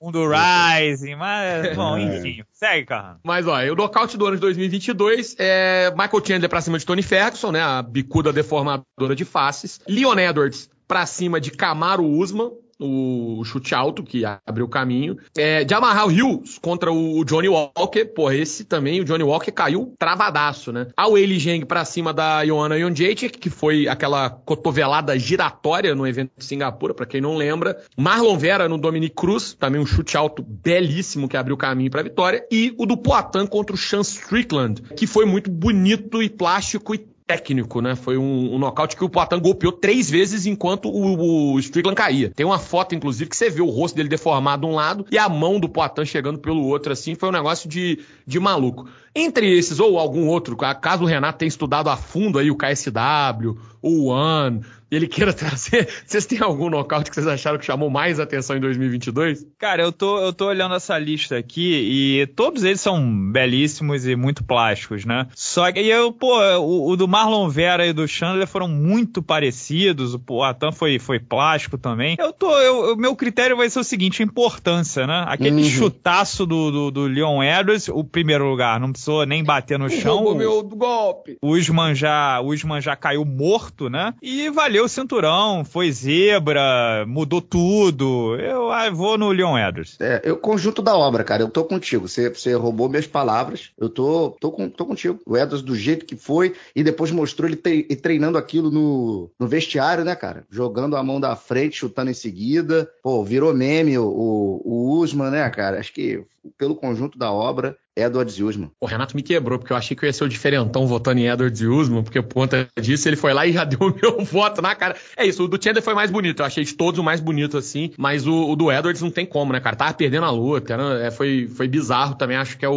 [0.00, 2.18] Um do Rising, mas, bom, É.
[2.18, 2.42] enfim.
[2.52, 3.20] Segue, Carrano.
[3.24, 7.02] Mas, ó, o nocaute do ano de 2022 é Michael Chandler pra cima de Tony
[7.02, 7.60] Ferguson, né?
[7.62, 9.80] A bicuda deformadora de faces.
[9.88, 12.52] Leon Edwards pra cima de Camaro Usman.
[12.78, 15.16] O chute alto que abriu o caminho.
[15.36, 18.04] É, Jamarral Hills contra o Johnny Walker.
[18.06, 20.88] Pô, esse também, o Johnny Walker caiu travadaço, né?
[20.96, 26.32] A Weili Zheng pra cima da Joanna Jędrzejczyk, que foi aquela cotovelada giratória no evento
[26.36, 27.82] de Singapura, pra quem não lembra.
[27.96, 32.02] Marlon Vera no Dominic Cruz, também um chute alto belíssimo que abriu o caminho pra
[32.02, 32.46] vitória.
[32.50, 37.15] E o do Poatan contra o Sean Strickland, que foi muito bonito e plástico e
[37.26, 37.96] técnico, né?
[37.96, 42.30] Foi um, um nocaute que o Poatan golpeou três vezes enquanto o, o Strickland caía.
[42.30, 45.18] Tem uma foto, inclusive, que você vê o rosto dele deformado de um lado e
[45.18, 47.14] a mão do Poatan chegando pelo outro, assim.
[47.14, 48.88] Foi um negócio de, de maluco.
[49.14, 53.58] Entre esses, ou algum outro, caso o Renato tenha estudado a fundo aí o KSW,
[53.86, 55.88] o One, ele queira trazer.
[56.06, 59.44] Vocês têm algum nocaute que vocês acharam que chamou mais atenção em 2022?
[59.58, 64.14] Cara, eu tô, eu tô olhando essa lista aqui e todos eles são belíssimos e
[64.16, 65.26] muito plásticos, né?
[65.34, 70.14] Só que eu, pô, o, o do Marlon Vera e do Chandler foram muito parecidos,
[70.14, 72.16] o Poatan foi, foi plástico também.
[72.18, 72.48] Eu tô,
[72.92, 75.24] o meu critério vai ser o seguinte, importância, né?
[75.28, 75.64] Aquele Uhum.
[75.64, 80.16] chutaço do, do, do Leon Edwards, o primeiro lugar, não precisou nem bater no chão.
[80.16, 81.36] Roubou o- meu golpe.
[81.42, 84.14] o Usman já, o Usman já caiu morto, né?
[84.22, 88.36] E valeu o cinturão, foi zebra, mudou tudo.
[88.36, 89.96] Eu ah, vou no Leon Edwards.
[90.00, 91.42] É, eu conjunto da obra, cara.
[91.42, 92.08] Eu tô contigo.
[92.08, 93.70] Você, você roubou minhas palavras.
[93.78, 95.20] Eu tô, tô, com, tô contigo.
[95.26, 99.46] O Edwards do jeito que foi e depois mostrou ele tre- treinando aquilo no, no
[99.46, 100.44] vestiário, né, cara?
[100.50, 102.88] Jogando a mão da frente, chutando em seguida.
[103.02, 105.78] Pô, virou meme o, o, o Usman, né, cara?
[105.78, 106.24] Acho que
[106.58, 108.70] pelo conjunto da obra, Edwards e Usman.
[108.78, 111.28] O Renato me quebrou, porque eu achei que eu ia ser o diferentão votando em
[111.28, 114.22] Edwards e Usman, porque por conta disso ele foi lá e já deu o meu
[114.24, 114.96] voto na cara.
[115.16, 117.56] É isso, o do Chandler foi mais bonito, eu achei de todos o mais bonito
[117.56, 119.76] assim, mas o, o do Edwards não tem como, né, cara?
[119.76, 122.74] Tava perdendo a luta, era- é, foi, foi bizarro também, acho que é o,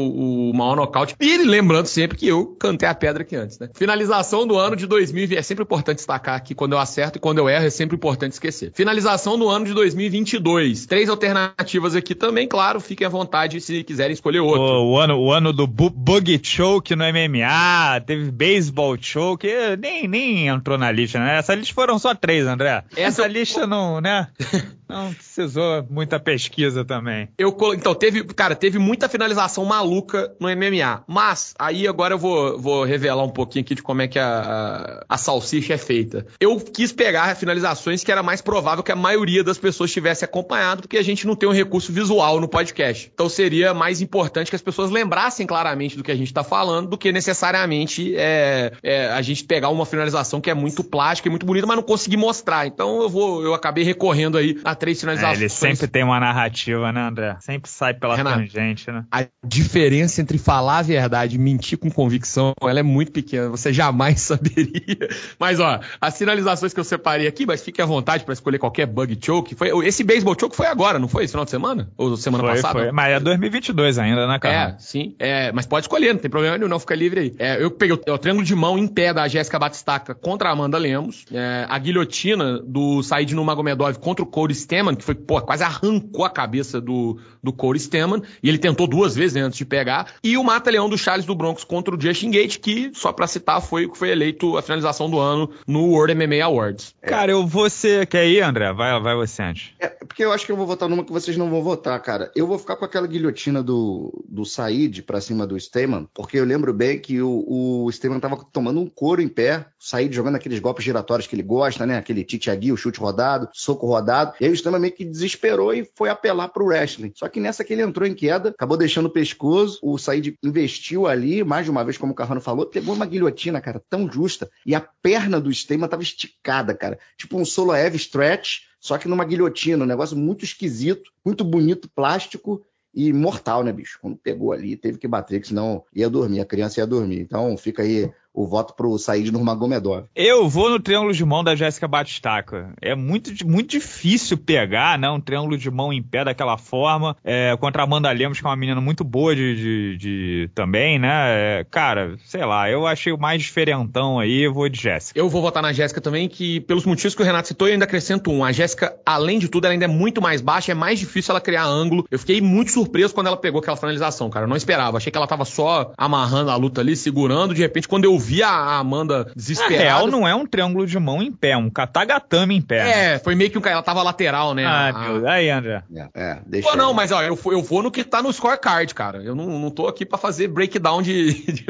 [0.51, 1.15] o maior nocaute.
[1.19, 3.69] E ele lembrando sempre que eu cantei a pedra aqui antes, né?
[3.73, 7.39] Finalização do ano de 2020, é sempre importante destacar aqui quando eu acerto e quando
[7.39, 8.71] eu erro é sempre importante esquecer.
[8.73, 10.85] Finalização do ano de 2022.
[10.85, 14.61] Três alternativas aqui também, claro, fiquem à vontade se quiserem escolher outro.
[14.61, 19.47] O, o ano, o ano do bu Bug Choke no MMA, teve Baseball Choke,
[19.79, 21.37] nem, nem entrou na lista, né?
[21.37, 22.83] Essa lista foram só três, André.
[22.95, 24.27] Essa- Essa lista não, né?
[24.89, 27.29] Não precisou muita pesquisa também.
[27.37, 32.59] Eu então teve, cara, teve muita finalização maluca no MMA, mas aí agora eu vou,
[32.59, 36.25] vou revelar um pouquinho aqui de como é que a, a, a salsicha é feita.
[36.39, 40.81] Eu quis pegar finalizações que era mais provável que a maioria das pessoas tivesse acompanhado,
[40.81, 43.11] porque a gente não tem um recurso visual no podcast.
[43.13, 46.89] Então seria mais importante que as pessoas lembrassem claramente do que a gente tá falando,
[46.89, 51.29] do que necessariamente é, é, a gente pegar uma finalização que é muito plástica e
[51.29, 52.65] muito bonita, mas não conseguir mostrar.
[52.65, 55.37] Então eu vou, eu acabei recorrendo aí a três finalizações.
[55.37, 57.37] É, ele sempre tem uma narrativa, né, André?
[57.41, 59.05] Sempre sai pela Renato, tangente, né?
[59.11, 63.49] A diferença entre falar a verdade e mentir com convicção, ela é muito pequena.
[63.49, 65.09] Você jamais saberia.
[65.37, 68.85] Mas, ó, as finalizações que eu separei aqui, mas fique à vontade para escolher qualquer
[68.85, 69.55] bug choke.
[69.55, 71.23] Foi, esse baseball choke foi agora, não foi?
[71.23, 71.91] Esse final de semana?
[71.97, 72.79] Ou semana foi, passada?
[72.79, 72.91] Foi.
[72.91, 74.75] Mas é 2022 ainda, né, cara?
[74.75, 75.15] É, sim.
[75.19, 76.79] É, mas pode escolher, não tem problema nenhum, não.
[76.79, 77.35] Fica livre aí.
[77.37, 80.51] É, eu peguei o, o, triângulo de mão em pé da Jéssica Batistaca contra a
[80.51, 81.25] Amanda Lemos.
[81.31, 86.23] É, a guilhotina do Said Nurmagomedov contra o Corey Steman, que foi, pô, quase arrancou
[86.23, 88.21] a cabeça do, do Corey Steman.
[88.43, 90.13] E ele tentou duas vezes né, antes de pegar.
[90.23, 93.61] E o mata-leão do Charles do Broncos contra o Justin Gate, que, só pra citar,
[93.61, 96.93] foi o que foi eleito a finalização do ano no World MMA Awards.
[97.01, 97.07] É.
[97.07, 98.05] Cara, eu vou ser.
[98.05, 98.71] Quer ir, André?
[98.71, 99.71] Vai, vai você antes.
[99.79, 102.31] É, porque eu acho que eu vou votar numa que vocês não vão votar, cara.
[102.35, 106.45] Eu vou ficar com aquela guilhotina do, do Said pra cima do Steman, porque eu
[106.45, 110.35] lembro bem que o, o Steman tava tomando um couro em pé, o Said jogando
[110.35, 111.97] aqueles golpes giratórios que ele gosta, né?
[111.97, 114.33] Aquele titiagui, o chute rodado, soco rodado.
[114.39, 117.11] E aí o Steman meio que desesperou e foi apelar pro wrestling.
[117.15, 121.07] Só que nessa que ele entrou em queda, acabou deixando o pescoço, o Said investiu
[121.07, 124.49] ali, mais de uma vez, como o Carrano falou, pegou uma guilhotina, cara, tão justa,
[124.65, 126.99] e a perna do Steman tava esticada, cara.
[127.17, 132.63] Tipo um Soloev stretch, só que numa guilhotina, um negócio muito esquisito, muito bonito, plástico
[132.93, 133.99] e mortal, né, bicho?
[134.01, 137.19] Quando pegou ali, teve que bater, que senão ia dormir, a criança ia dormir.
[137.19, 140.05] Então fica aí o voto pro Said Nurmagomedov.
[140.15, 142.73] Eu vou no triângulo de mão da Jéssica Batistaca.
[142.81, 145.09] É muito, muito difícil pegar, né?
[145.09, 147.15] Um triângulo de mão em pé daquela forma.
[147.23, 150.99] É, contra a Amanda Lemos, que é uma menina muito boa de, de, de também,
[150.99, 151.09] né?
[151.11, 155.19] É, cara, sei lá, eu achei o mais diferentão aí, eu vou de Jéssica.
[155.19, 157.85] Eu vou votar na Jéssica também, que pelos motivos que o Renato citou, eu ainda
[157.85, 158.43] acrescento um.
[158.43, 161.41] A Jéssica, além de tudo, ela ainda é muito mais baixa, é mais difícil ela
[161.41, 162.05] criar ângulo.
[162.09, 164.45] Eu fiquei muito surpreso quando ela pegou aquela finalização, cara.
[164.45, 164.97] Eu não esperava.
[164.97, 167.53] Achei que ela tava só amarrando a luta ali, segurando.
[167.53, 169.77] De repente, quando eu vi a Amanda desesperada.
[169.77, 173.13] Na real, não é um triângulo de mão em pé, um katagatame em pé.
[173.13, 174.65] É, foi meio que um ela tava lateral, né?
[174.65, 175.09] Ah, a...
[175.09, 175.83] meu, aí, André.
[175.93, 176.69] É, é deixa.
[176.69, 179.21] Pô, não, mas ó, eu, eu vou no que tá no scorecard, cara.
[179.23, 181.65] Eu não, não tô aqui para fazer breakdown de, de,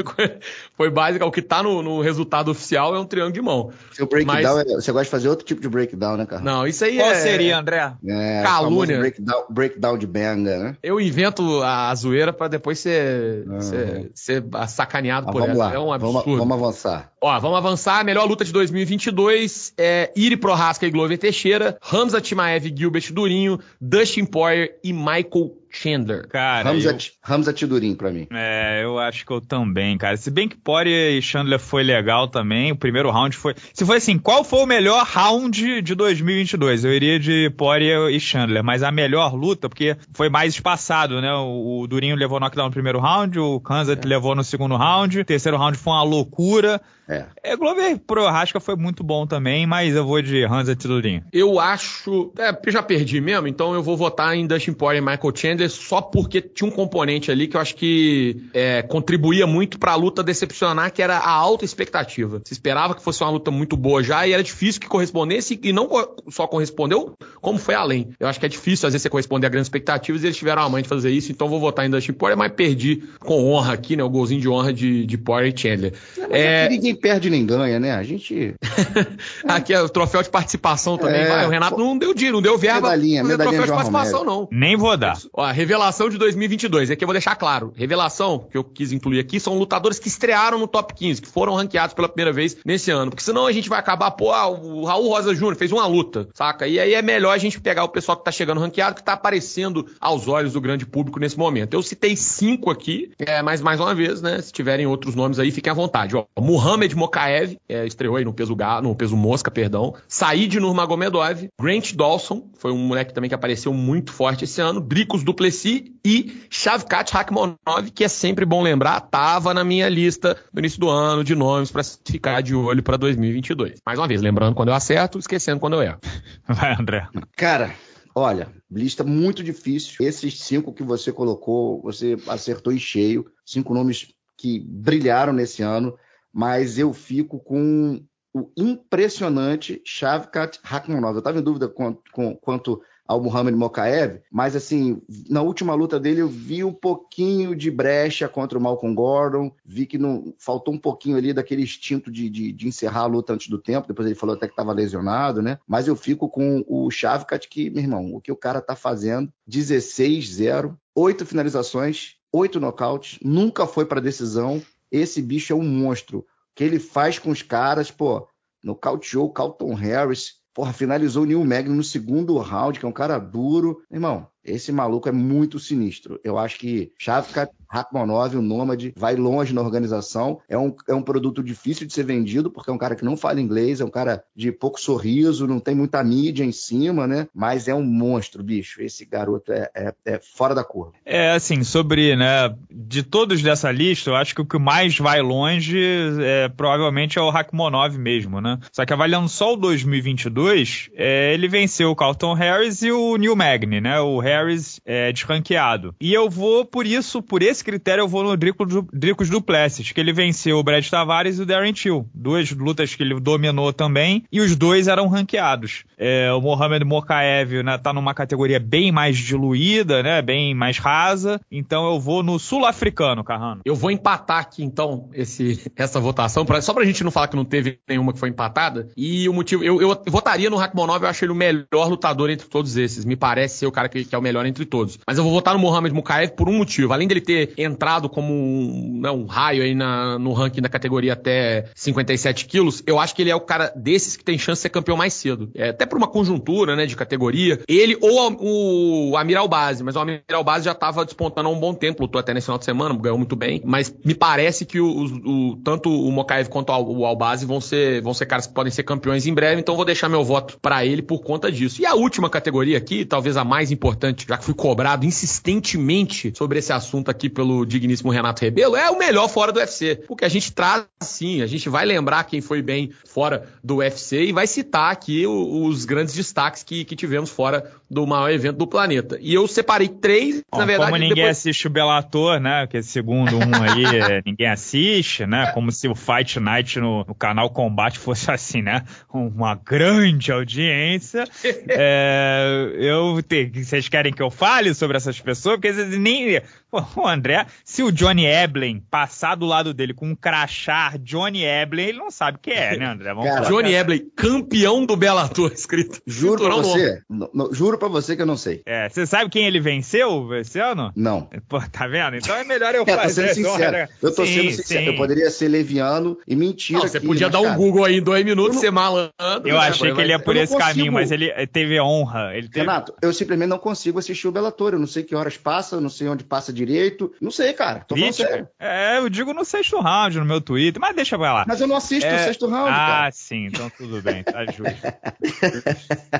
[0.76, 3.70] Foi básico, o que tá no, no, resultado oficial é um triângulo de mão.
[3.92, 4.70] Seu breakdown, mas...
[4.70, 6.42] é, você gosta de fazer outro tipo de breakdown, né, cara?
[6.42, 7.12] Não, isso aí Qual é.
[7.12, 7.92] Qual seria, André?
[8.06, 8.98] É, Calúnia.
[8.98, 10.76] Breakdown, breakdown de benga, né?
[10.82, 13.60] Eu invento a, a zoeira pra depois ser, uhum.
[13.60, 15.68] ser, ser sacaneado ah, por vamos ela.
[15.68, 15.74] Lá.
[15.74, 16.22] É um absurdo.
[16.24, 17.12] Vamos, vamos avançar.
[17.20, 18.04] Ó, vamos avançar.
[18.04, 24.24] Melhor luta de 2022 é Iri Prohaska e Glover Teixeira, Hamza Timaev, Gilbert Durinho, Dustin
[24.24, 26.26] Poirier e Michael Chandler.
[26.28, 26.98] Cara, Hamza, eu...
[27.22, 28.26] Hamza Tidurim pra mim.
[28.30, 30.16] É, eu acho que eu também, cara.
[30.16, 33.54] Se bem que Poirier e Chandler foi legal também, o primeiro round foi...
[33.72, 36.84] Se foi assim, qual foi o melhor round de 2022?
[36.84, 41.32] Eu iria de Poirier e Chandler, mas a melhor luta, porque foi mais espaçado, né?
[41.32, 44.06] O, o Durinho levou knockdown no primeiro round, o Kansas é.
[44.06, 46.80] levou no segundo round, o terceiro round foi uma loucura.
[47.10, 47.26] É.
[47.42, 51.24] é Glover pro Rasca foi muito bom também, mas eu vou de Hansa Tidurinho.
[51.32, 52.32] Eu acho.
[52.38, 55.70] É, porque já perdi mesmo, então eu vou votar em Dustin Poirier e Michael Chandler
[55.70, 60.22] só porque tinha um componente ali que eu acho que é, contribuía muito pra luta
[60.22, 62.40] decepcionar, que era a alta expectativa.
[62.44, 65.72] Se esperava que fosse uma luta muito boa já e era difícil que correspondesse e
[65.72, 65.88] não
[66.28, 68.10] só correspondeu, como foi além.
[68.20, 70.62] Eu acho que é difícil às vezes você corresponder a grandes expectativas e eles tiveram
[70.62, 73.72] a mãe de fazer isso, então vou votar em Dustin Poirier, mas perdi com honra
[73.72, 74.04] aqui, né?
[74.04, 75.92] O golzinho de honra de, de Poirier e Chandler.
[76.30, 77.92] É, ninguém perde nem ganha, né?
[77.92, 78.54] A gente.
[79.46, 81.22] Aqui é o troféu de participação também.
[81.22, 82.88] É, Vai, o Renato não deu dinheiro, não deu verba.
[82.88, 84.48] Medalhinha, não medalhinha troféu de participação, Romero.
[84.50, 84.58] não.
[84.58, 85.18] Nem vou dar.
[85.32, 86.90] Ó, revelação de 2022.
[86.90, 87.72] Aqui eu vou deixar claro.
[87.76, 91.54] Revelação, que eu quis incluir aqui, são lutadores que estrearam no top 15, que foram
[91.54, 93.10] ranqueados pela primeira vez nesse ano.
[93.10, 96.28] Porque senão a gente vai acabar, pô, ah, o Raul Rosa Júnior fez uma luta,
[96.34, 96.66] saca?
[96.66, 99.12] E aí é melhor a gente pegar o pessoal que tá chegando ranqueado, que tá
[99.14, 101.74] aparecendo aos olhos do grande público nesse momento.
[101.74, 104.40] Eu citei cinco aqui, é, mas mais uma vez, né?
[104.40, 106.16] Se tiverem outros nomes aí, fiquem à vontade.
[106.16, 109.94] Ó, Muhammad Mokaev, é, estreou aí no peso, ga, no peso mosca, perdão.
[110.08, 115.22] Said Nurmagomedov, Grant Dawson, foi um moleque também que apareceu muito forte esse ano, Dricos
[115.22, 120.80] Duplessis e Shavkat Rakhmonov, que é sempre bom lembrar, tava na minha lista no início
[120.80, 123.80] do ano de nomes para ficar de olho para 2022.
[123.84, 125.98] Mais uma vez, lembrando quando eu acerto, esquecendo quando eu erro.
[126.48, 127.06] Vai, André.
[127.36, 127.74] Cara,
[128.14, 129.94] Olha, lista muito difícil.
[130.00, 133.30] Esses cinco que você colocou, você acertou em cheio.
[133.46, 135.96] Cinco nomes que brilharam nesse ano
[136.32, 141.14] mas eu fico com o impressionante Shavkat Rakhmonov.
[141.14, 145.98] Eu estava em dúvida quanto, com, quanto ao Muhammad Mokaev, mas assim, na última luta
[145.98, 150.72] dele eu vi um pouquinho de brecha contra o Malcolm Gordon, vi que não faltou
[150.72, 154.06] um pouquinho ali daquele instinto de, de, de encerrar a luta antes do tempo, depois
[154.06, 155.58] ele falou até que estava lesionado, né?
[155.66, 159.32] Mas eu fico com o Shavkat que, meu irmão, o que o cara tá fazendo,
[159.50, 166.20] 16-0, oito finalizações, oito nocautes, nunca foi para decisão, esse bicho é um monstro.
[166.20, 166.24] O
[166.54, 168.28] que ele faz com os caras, pô,
[168.62, 172.92] nocauteou o Calton Harris, porra, finalizou o Neil Magny no segundo round, que é um
[172.92, 173.82] cara duro.
[173.90, 176.20] Irmão, esse maluco é muito sinistro.
[176.24, 180.40] Eu acho que Shavkat Rachmanov, o Nômade, vai longe na organização.
[180.48, 183.16] É um, é um produto difícil de ser vendido, porque é um cara que não
[183.16, 187.28] fala inglês, é um cara de pouco sorriso, não tem muita mídia em cima, né?
[187.32, 188.82] Mas é um monstro, bicho.
[188.82, 190.92] Esse garoto é, é, é fora da curva.
[191.04, 195.22] É, assim, sobre, né, de todos dessa lista, eu acho que o que mais vai
[195.22, 195.78] longe
[196.20, 198.58] é, provavelmente é o Rachmanov mesmo, né?
[198.72, 203.36] Só que avaliando só o 2022, é, ele venceu o Carlton Harris e o Neil
[203.36, 204.00] Magny, né?
[204.00, 205.94] O Harris é desranqueado.
[206.00, 210.12] E eu vou, por isso, por esse critério, eu vou no Dricos Duplessis, que ele
[210.12, 212.08] venceu o Brad Tavares e o Darren Till.
[212.14, 215.84] Duas lutas que ele dominou também, e os dois eram ranqueados.
[215.98, 220.22] É, o Mohamed Mokaev né, tá numa categoria bem mais diluída, né?
[220.22, 221.40] Bem mais rasa.
[221.50, 223.62] Então eu vou no sul-africano, Carrano.
[223.64, 227.36] Eu vou empatar aqui, então, esse, essa votação, pra, só pra gente não falar que
[227.36, 228.88] não teve nenhuma que foi empatada.
[228.96, 232.46] E o motivo, eu, eu votaria no Rakhmonov, eu acho ele o melhor lutador entre
[232.48, 233.04] todos esses.
[233.04, 234.98] Me parece ser o cara que, que é o melhor entre todos.
[235.06, 236.92] Mas eu vou votar no Mohamed Mukaev por um motivo.
[236.92, 241.14] Além dele ter entrado como um, não, um raio aí na, no ranking da categoria
[241.14, 244.62] até 57 quilos, eu acho que ele é o cara desses que tem chance de
[244.62, 245.50] ser campeão mais cedo.
[245.54, 247.60] É, até por uma conjuntura, né, de categoria.
[247.66, 251.58] Ele ou o, o Amiral Base, mas o Amiral Base já estava despontando há um
[251.58, 253.60] bom tempo, lutou até nesse final de semana, ganhou muito bem.
[253.64, 258.14] Mas me parece que o, o tanto o Mokaev quanto o Albase vão ser, vão
[258.14, 261.02] ser caras que podem ser campeões em breve, então vou deixar meu voto para ele
[261.02, 261.80] por conta disso.
[261.80, 266.58] E a última categoria aqui, talvez a mais importante, já que fui cobrado insistentemente sobre
[266.58, 269.96] esse assunto aqui pelo digníssimo Renato Rebelo, é o melhor fora do UFC.
[270.06, 274.24] Porque a gente traz sim, a gente vai lembrar quem foi bem fora do UFC
[274.24, 278.66] e vai citar aqui os grandes destaques que, que tivemos fora do maior evento do
[278.66, 279.18] planeta.
[279.20, 280.90] E eu separei três, Bom, na verdade.
[280.90, 281.38] Como ninguém depois...
[281.38, 282.66] assiste o Bellator, né?
[282.66, 285.50] Que é segundo um aí ninguém assiste, né?
[285.52, 288.84] Como se o Fight Night no, no canal Combate fosse assim, né?
[289.12, 291.24] Uma grande audiência.
[291.68, 295.56] é, eu te, vocês querem que eu fale sobre essas pessoas?
[295.56, 296.40] Porque vocês nem.
[296.70, 301.44] Pô, o André, se o Johnny Eblen passar do lado dele com um crachá Johnny
[301.44, 303.12] Eblen, ele não sabe o que é, né, André?
[303.12, 306.00] Vamos Cara, Johnny Eblen, campeão do Bellator, escrito.
[306.06, 307.02] Juro pra você.
[307.50, 308.62] juro pra você que eu não sei.
[308.64, 310.92] É, você sabe quem ele venceu esse ano?
[310.94, 311.28] Não.
[311.48, 312.16] Pô, tá vendo?
[312.16, 313.28] Então é melhor eu é, fazer.
[313.28, 313.88] Tô sendo sincero.
[314.00, 314.84] Eu tô sim, sendo sincero.
[314.84, 314.86] Sim.
[314.86, 316.78] Eu poderia ser leviano e mentira.
[316.78, 318.60] Não, você podia dar um Google aí em dois minutos, não...
[318.60, 319.12] ser malandro.
[319.18, 319.58] Eu né?
[319.58, 320.68] achei que ele ia por esse consigo.
[320.68, 322.30] caminho, mas ele teve honra.
[322.36, 322.60] Ele teve...
[322.60, 324.74] Renato, eu simplesmente não consigo assistir o Bellator.
[324.74, 327.12] Eu não sei que horas passa, não sei onde passa direito.
[327.20, 327.80] Não sei, cara.
[327.80, 328.48] Tô falando sério.
[328.58, 331.44] É, eu digo no sexto round no meu Twitter, mas deixa pra lá.
[331.46, 332.14] Mas eu não assisto é...
[332.14, 333.06] o sexto round, ah, cara.
[333.06, 334.80] Ah, sim, então tudo bem, tá justo.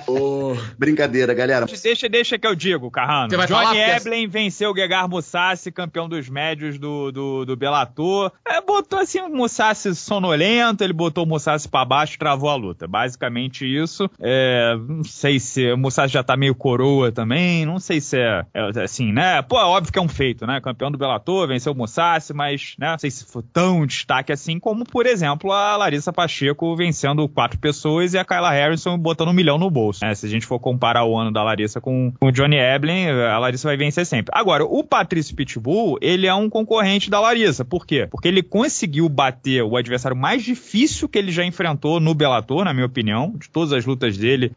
[0.09, 1.67] oh, brincadeira, galera.
[1.67, 3.29] Deixa, deixa que eu digo, Carrano.
[3.47, 8.33] Johnny Eblen venceu o Gegar Mussassi, campeão dos médios do, do, do Bellator.
[8.47, 12.87] É, botou assim o Mussassi sonolento, ele botou o Mussassi pra baixo travou a luta.
[12.87, 14.09] Basicamente isso.
[14.21, 18.45] É, não sei se o Mussassi já tá meio coroa também, não sei se é,
[18.55, 19.43] é assim, né?
[19.43, 20.61] Pô, é óbvio que é um feito, né?
[20.61, 22.93] Campeão do Bellator, venceu o Mussassi, mas, né?
[22.93, 27.59] Não sei se foi tão destaque assim como, por exemplo, a Larissa Pacheco vencendo quatro
[27.59, 30.05] pessoas e a Kyla Harrison botando um milhão no bolso.
[30.05, 30.15] Né?
[30.15, 33.69] Se a gente for comparar o ano da Larissa com, o Johnny Eblen, a Larissa
[33.69, 34.33] vai vencer sempre.
[34.35, 37.65] Agora, o Patrício Pitbull, ele é um concorrente da Larissa.
[37.65, 38.07] Por quê?
[38.11, 42.73] Porque ele conseguiu bater o adversário mais difícil que ele já enfrentou no Bellator, na
[42.73, 44.53] minha opinião, de todas as lutas dele.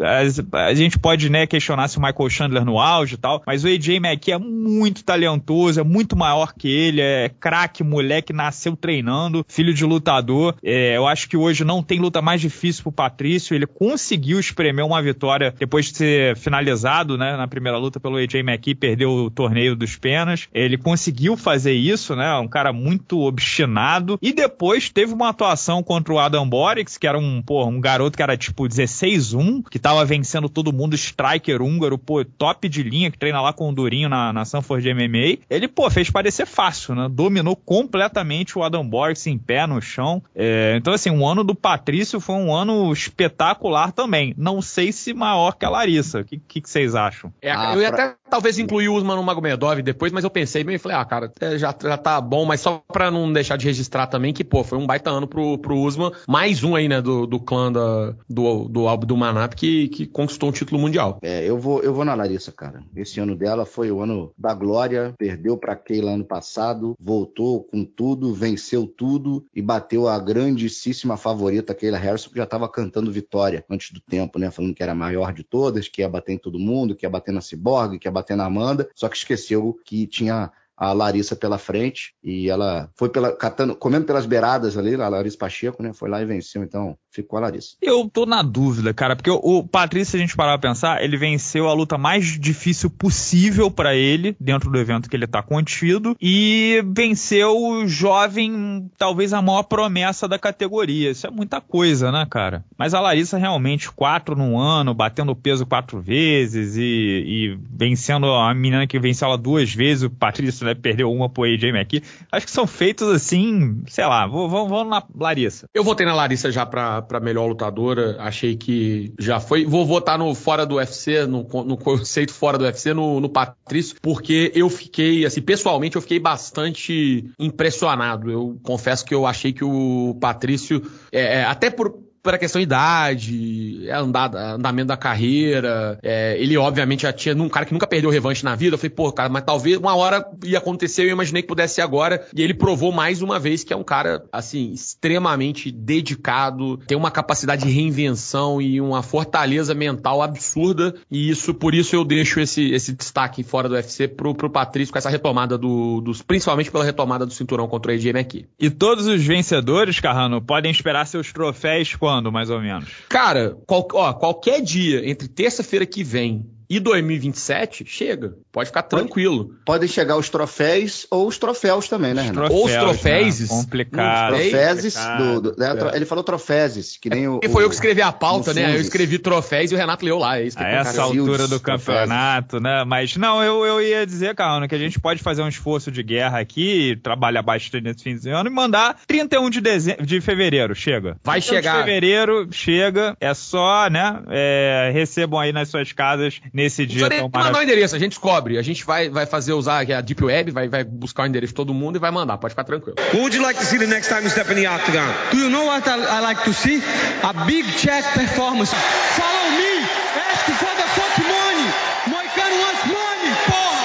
[0.00, 3.64] A, a, gente pode, né, questionar se o Michael Chandler no auge e tal, mas
[3.64, 8.76] o AJ McKee é muito talentoso, é muito maior que ele, é craque, moleque, nasceu
[8.76, 10.54] treinando, filho de lutador.
[10.62, 14.84] É, eu acho que hoje não tem luta mais difícil pro Patrício, ele conseguiu espremer
[14.84, 19.30] uma vitória depois de ser finalizado, né, na primeira luta pelo AJ McKee, perdeu o
[19.30, 20.48] torneio dos penas.
[20.52, 26.12] Ele conseguiu fazer isso, né, um cara muito obstinado, e depois teve uma atuação contra
[26.12, 30.04] o Adam Borix, que era um, pô, um garoto que era tipo 16-1, que tava
[30.04, 34.08] vencendo todo mundo, striker húngaro, pô, top de linha, que treina lá com o Durinho
[34.08, 35.44] na, na Sanford MMA.
[35.48, 37.08] Ele, pô, fez parecer fácil, né?
[37.10, 40.22] Dominou completamente o Adam Borges em pé no chão.
[40.34, 44.34] É, então, assim, o ano do Patrício foi um ano espetacular também.
[44.36, 46.20] Não sei se maior que a Larissa.
[46.20, 47.32] O que, que, que, vocês acham?
[47.40, 48.04] É, ah, eu ia pra...
[48.04, 51.04] até talvez incluir o Usman no Magomedov depois, mas eu pensei meio e falei, ah,
[51.04, 54.44] cara, é, já, já tá bom, mas só pra não deixar de registrar também que,
[54.44, 56.12] pô, foi um baita ano pro, pro Usman.
[56.26, 60.06] Mais um aí, né, do, do clã da, do, do álbum do Manap que, que
[60.06, 61.18] conquistou um título mundial.
[61.22, 62.82] É, eu vou, eu vou na Larissa, cara.
[62.94, 67.84] Esse ano dela foi o ano da glória, perdeu pra Keila ano passado, voltou com
[67.84, 73.64] tudo, venceu tudo e bateu a grandíssima favorita Keila Harrison, que já tava cantando vitória
[73.70, 74.50] antes do tempo, né?
[74.50, 77.10] Falando que era a maior de todas, que ia bater em todo mundo, que ia
[77.10, 81.34] bater na Cyborg, que ia bater na Amanda, só que esqueceu que tinha a Larissa
[81.34, 85.92] pela frente e ela foi pela, catando, comendo pelas beiradas ali, a Larissa Pacheco, né?
[85.92, 87.76] Foi lá e venceu, então ficou a Larissa.
[87.82, 91.16] Eu tô na dúvida, cara, porque o, Patrício, se a gente parar pra pensar, ele
[91.16, 96.16] venceu a luta mais difícil possível para ele, dentro do evento que ele tá contido,
[96.20, 101.10] e venceu o jovem, talvez a maior promessa da categoria.
[101.10, 102.64] Isso é muita coisa, né, cara?
[102.76, 108.54] Mas a Larissa realmente, quatro no ano, batendo peso quatro vezes e, e vencendo a
[108.54, 112.02] menina que venceu ela duas vezes, o Patrício perdeu uma pro AJ McKee.
[112.30, 115.66] Acho que são feitos assim, sei lá, vamos, vamos na Larissa.
[115.74, 119.64] Eu votei na Larissa já pra, pra melhor lutadora, achei que já foi.
[119.64, 123.96] Vou votar no fora do UFC, no, no conceito fora do UFC, no, no Patrício,
[124.02, 128.30] porque eu fiquei, assim, pessoalmente eu fiquei bastante impressionado.
[128.30, 132.64] Eu confesso que eu achei que o Patrício, é, é até por pela questão de
[132.64, 135.98] idade, é andada, andamento da carreira.
[136.02, 138.74] É, ele, obviamente, já tinha um cara que nunca perdeu revanche na vida.
[138.74, 141.80] Eu falei, pô, cara, mas talvez uma hora ia acontecer, eu imaginei que pudesse ser
[141.80, 142.26] agora.
[142.36, 147.10] E ele provou mais uma vez que é um cara, assim, extremamente dedicado, tem uma
[147.10, 150.94] capacidade de reinvenção e uma fortaleza mental absurda.
[151.10, 154.92] E isso, por isso, eu deixo esse, esse destaque fora do UFC pro, pro Patrício
[154.92, 156.20] com essa retomada do, dos.
[156.20, 158.46] Principalmente pela retomada do cinturão contra o AJ McKee.
[158.60, 162.90] E todos os vencedores, Carrano, podem esperar seus troféus com quando, mais ou menos?
[163.08, 168.34] Cara, qual, ó, qualquer dia entre terça-feira que vem e 2027, chega.
[168.52, 169.54] Pode ficar tranquilo.
[169.64, 172.52] Podem chegar os troféus ou os troféus também, né, Renato?
[172.52, 173.40] Ou os troféus.
[173.40, 173.46] Né?
[173.48, 174.34] Complicado.
[174.34, 174.94] Os troféus.
[175.18, 175.74] Do, do, né?
[175.92, 175.96] é.
[175.96, 177.40] Ele falou troféus, que nem o.
[177.42, 178.74] E foi o, eu que escrevi a pauta, né?
[178.74, 180.38] Eu escrevi troféus e o Renato leu lá.
[180.38, 182.84] É isso a essa altura do campeonato, né?
[182.84, 186.02] Mas não, eu, eu ia dizer, Carlos, que a gente pode fazer um esforço de
[186.02, 190.74] guerra aqui, trabalhar bastante nesse fim de ano e mandar 31 de, dezembro, de fevereiro.
[190.74, 191.16] Chega.
[191.24, 191.78] Vai chegar.
[191.78, 193.16] de fevereiro, chega.
[193.20, 194.22] É só, né?
[194.28, 198.58] É, recebam aí nas suas casas nesse dia tão mandar o endereço, a gente descobre.
[198.58, 201.54] A gente vai, vai fazer usar a Deep Web, vai, vai buscar o endereço de
[201.54, 202.36] todo mundo e vai mandar.
[202.36, 202.96] Pode ficar tranquilo.
[202.98, 205.06] What would you like to see the next time you step in the octagon?
[205.30, 206.82] Do you know what I, I like to see?
[207.22, 208.72] A big chest performance.
[208.74, 209.86] Follow me.
[210.32, 211.68] Ask for the fuck money.
[212.10, 213.78] Moicano wants money, porra.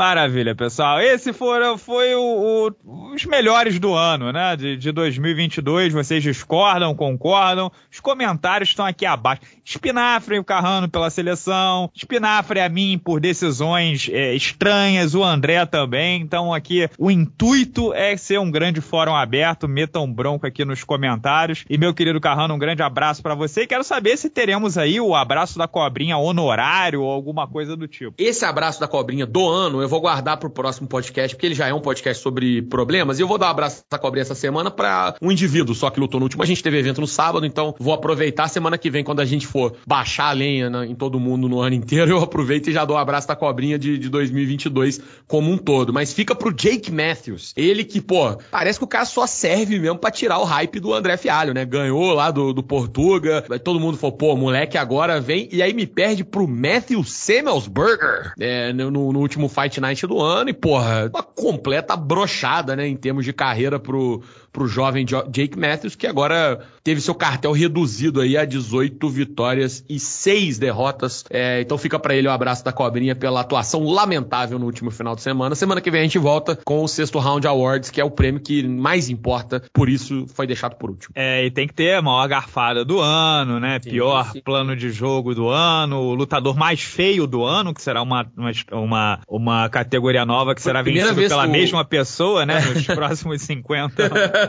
[0.00, 0.98] Maravilha, pessoal.
[0.98, 4.56] Esse foi o, o, os melhores do ano, né?
[4.56, 5.92] De, de 2022.
[5.92, 7.70] Vocês discordam, concordam?
[7.92, 9.42] Os comentários estão aqui abaixo.
[9.62, 16.22] Espinafre o Carrano pela seleção, Espinafre a mim por decisões é, estranhas, o André também.
[16.22, 19.68] Então aqui o intuito é ser um grande fórum aberto.
[19.68, 21.66] Metam bronco aqui nos comentários.
[21.68, 23.64] E meu querido Carrano, um grande abraço para você.
[23.64, 27.86] E quero saber se teremos aí o abraço da cobrinha honorário ou alguma coisa do
[27.86, 28.14] tipo.
[28.16, 31.66] Esse abraço da cobrinha do ano eu vou guardar pro próximo podcast, porque ele já
[31.66, 33.18] é um podcast sobre problemas.
[33.18, 36.00] E eu vou dar um abraço da cobrinha essa semana para um indivíduo só que
[36.00, 36.42] lutou no último.
[36.42, 39.46] A gente teve evento no sábado, então vou aproveitar semana que vem, quando a gente
[39.46, 42.84] for baixar a lenha né, em todo mundo no ano inteiro, eu aproveito e já
[42.84, 45.92] dou um abraço da cobrinha de, de 2022 como um todo.
[45.92, 47.52] Mas fica pro Jake Matthews.
[47.56, 50.94] Ele que, pô, parece que o cara só serve mesmo para tirar o hype do
[50.94, 51.64] André Fialho, né?
[51.64, 55.86] Ganhou lá do, do Portuga, todo mundo falou, pô, moleque agora vem, e aí me
[55.86, 61.22] perde pro Matthew Semelsberger é, no, no, último Fight Night do ano, e porra, uma
[61.22, 64.22] completa brochada, né, em termos de carreira pro,
[64.52, 69.98] pro jovem Jake Matthews, que agora teve seu cartel reduzido aí a 18 vitórias e
[69.98, 71.24] 6 derrotas.
[71.30, 74.90] É, então fica para ele o um abraço da cobrinha pela atuação lamentável no último
[74.90, 75.54] final de semana.
[75.54, 78.40] Semana que vem a gente volta com o sexto Round Awards, que é o prêmio
[78.40, 81.12] que mais importa, por isso foi deixado por último.
[81.14, 83.78] É, e tem que ter a maior garfada do ano, né?
[83.82, 84.40] Sim, Pior sim.
[84.40, 88.26] plano de jogo do ano, o lutador mais feio do ano, que será uma,
[88.72, 92.60] uma, uma, categoria nova que será vencido pela mesma pessoa, né?
[92.60, 94.10] Nos próximos 50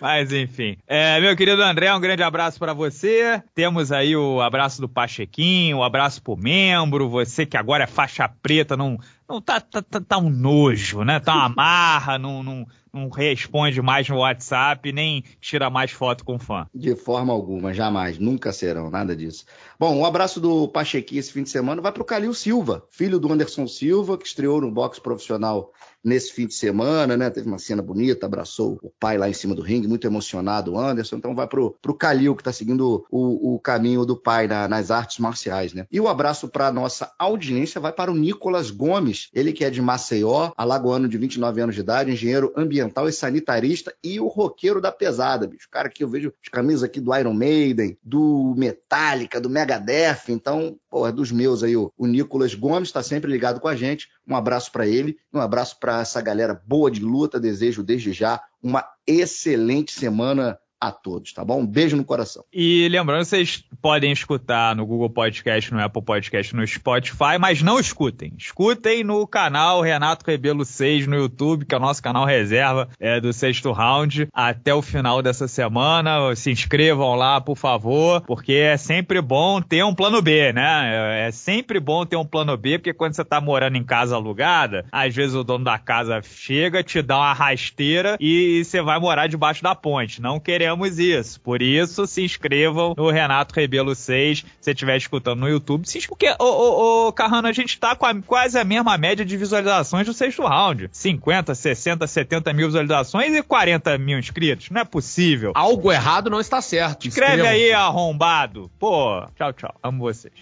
[0.00, 0.76] Mas enfim.
[0.86, 3.40] É, meu querido André, um grande abraço para você.
[3.54, 8.28] Temos aí o abraço do Pachequinho, o abraço pro membro, você que agora é faixa
[8.28, 11.20] preta, não, não tá, tá, tá, tá um nojo, né?
[11.20, 16.38] Tá uma marra, não, não, não responde mais no WhatsApp, nem tira mais foto com
[16.38, 16.66] fã.
[16.74, 19.46] De forma alguma, jamais, nunca serão, nada disso.
[19.78, 23.32] Bom, um abraço do Pachequinho esse fim de semana vai pro Calil Silva, filho do
[23.32, 25.72] Anderson Silva, que estreou no boxe profissional
[26.04, 27.30] nesse fim de semana, né?
[27.30, 30.78] Teve uma cena bonita, abraçou o pai lá em cima do ringue, muito emocionado, o
[30.78, 31.16] Anderson.
[31.16, 34.90] Então vai pro, pro Calil, que tá seguindo o, o caminho do pai na, nas
[34.90, 35.86] artes marciais, né?
[35.90, 39.80] E o abraço para nossa audiência vai para o Nicolas Gomes, ele que é de
[39.80, 44.90] Maceió, alagoano de 29 anos de idade, engenheiro ambiental e sanitarista e o roqueiro da
[44.90, 45.68] pesada, bicho.
[45.70, 50.76] Cara que eu vejo as camisas aqui do Iron Maiden, do Metallica, do Megadeth, então,
[50.90, 54.08] pô, é dos meus aí, o, o Nicolas Gomes está sempre ligado com a gente.
[54.26, 57.40] Um abraço para ele, um abraço para essa galera boa de luta.
[57.40, 61.60] Desejo desde já uma excelente semana a todos, tá bom?
[61.60, 62.44] Um beijo no coração.
[62.52, 67.78] E lembrando, vocês podem escutar no Google Podcast, no Apple Podcast, no Spotify, mas não
[67.78, 68.32] escutem.
[68.36, 73.20] Escutem no canal Renato Rebelo 6 no YouTube, que é o nosso canal reserva é,
[73.20, 76.34] do sexto round, até o final dessa semana.
[76.34, 81.28] Se inscrevam lá, por favor, porque é sempre bom ter um plano B, né?
[81.28, 84.84] É sempre bom ter um plano B, porque quando você tá morando em casa alugada,
[84.90, 89.28] às vezes o dono da casa chega, te dá uma rasteira e você vai morar
[89.28, 90.20] debaixo da ponte.
[90.20, 90.40] Não
[90.72, 91.40] queremos isso.
[91.40, 95.88] Por isso, se inscrevam no Renato Rebelo 6, se você estiver escutando no YouTube.
[95.88, 99.24] Se porque, ô, ô, ô, Carrano, a gente tá com a, quase a mesma média
[99.24, 100.88] de visualizações do sexto round.
[100.90, 104.70] 50, 60, 70 mil visualizações e 40 mil inscritos.
[104.70, 105.52] Não é possível.
[105.54, 107.06] Algo errado não está certo.
[107.06, 108.70] Escreve aí, arrombado.
[108.78, 109.74] Pô, tchau, tchau.
[109.82, 110.32] Amo vocês.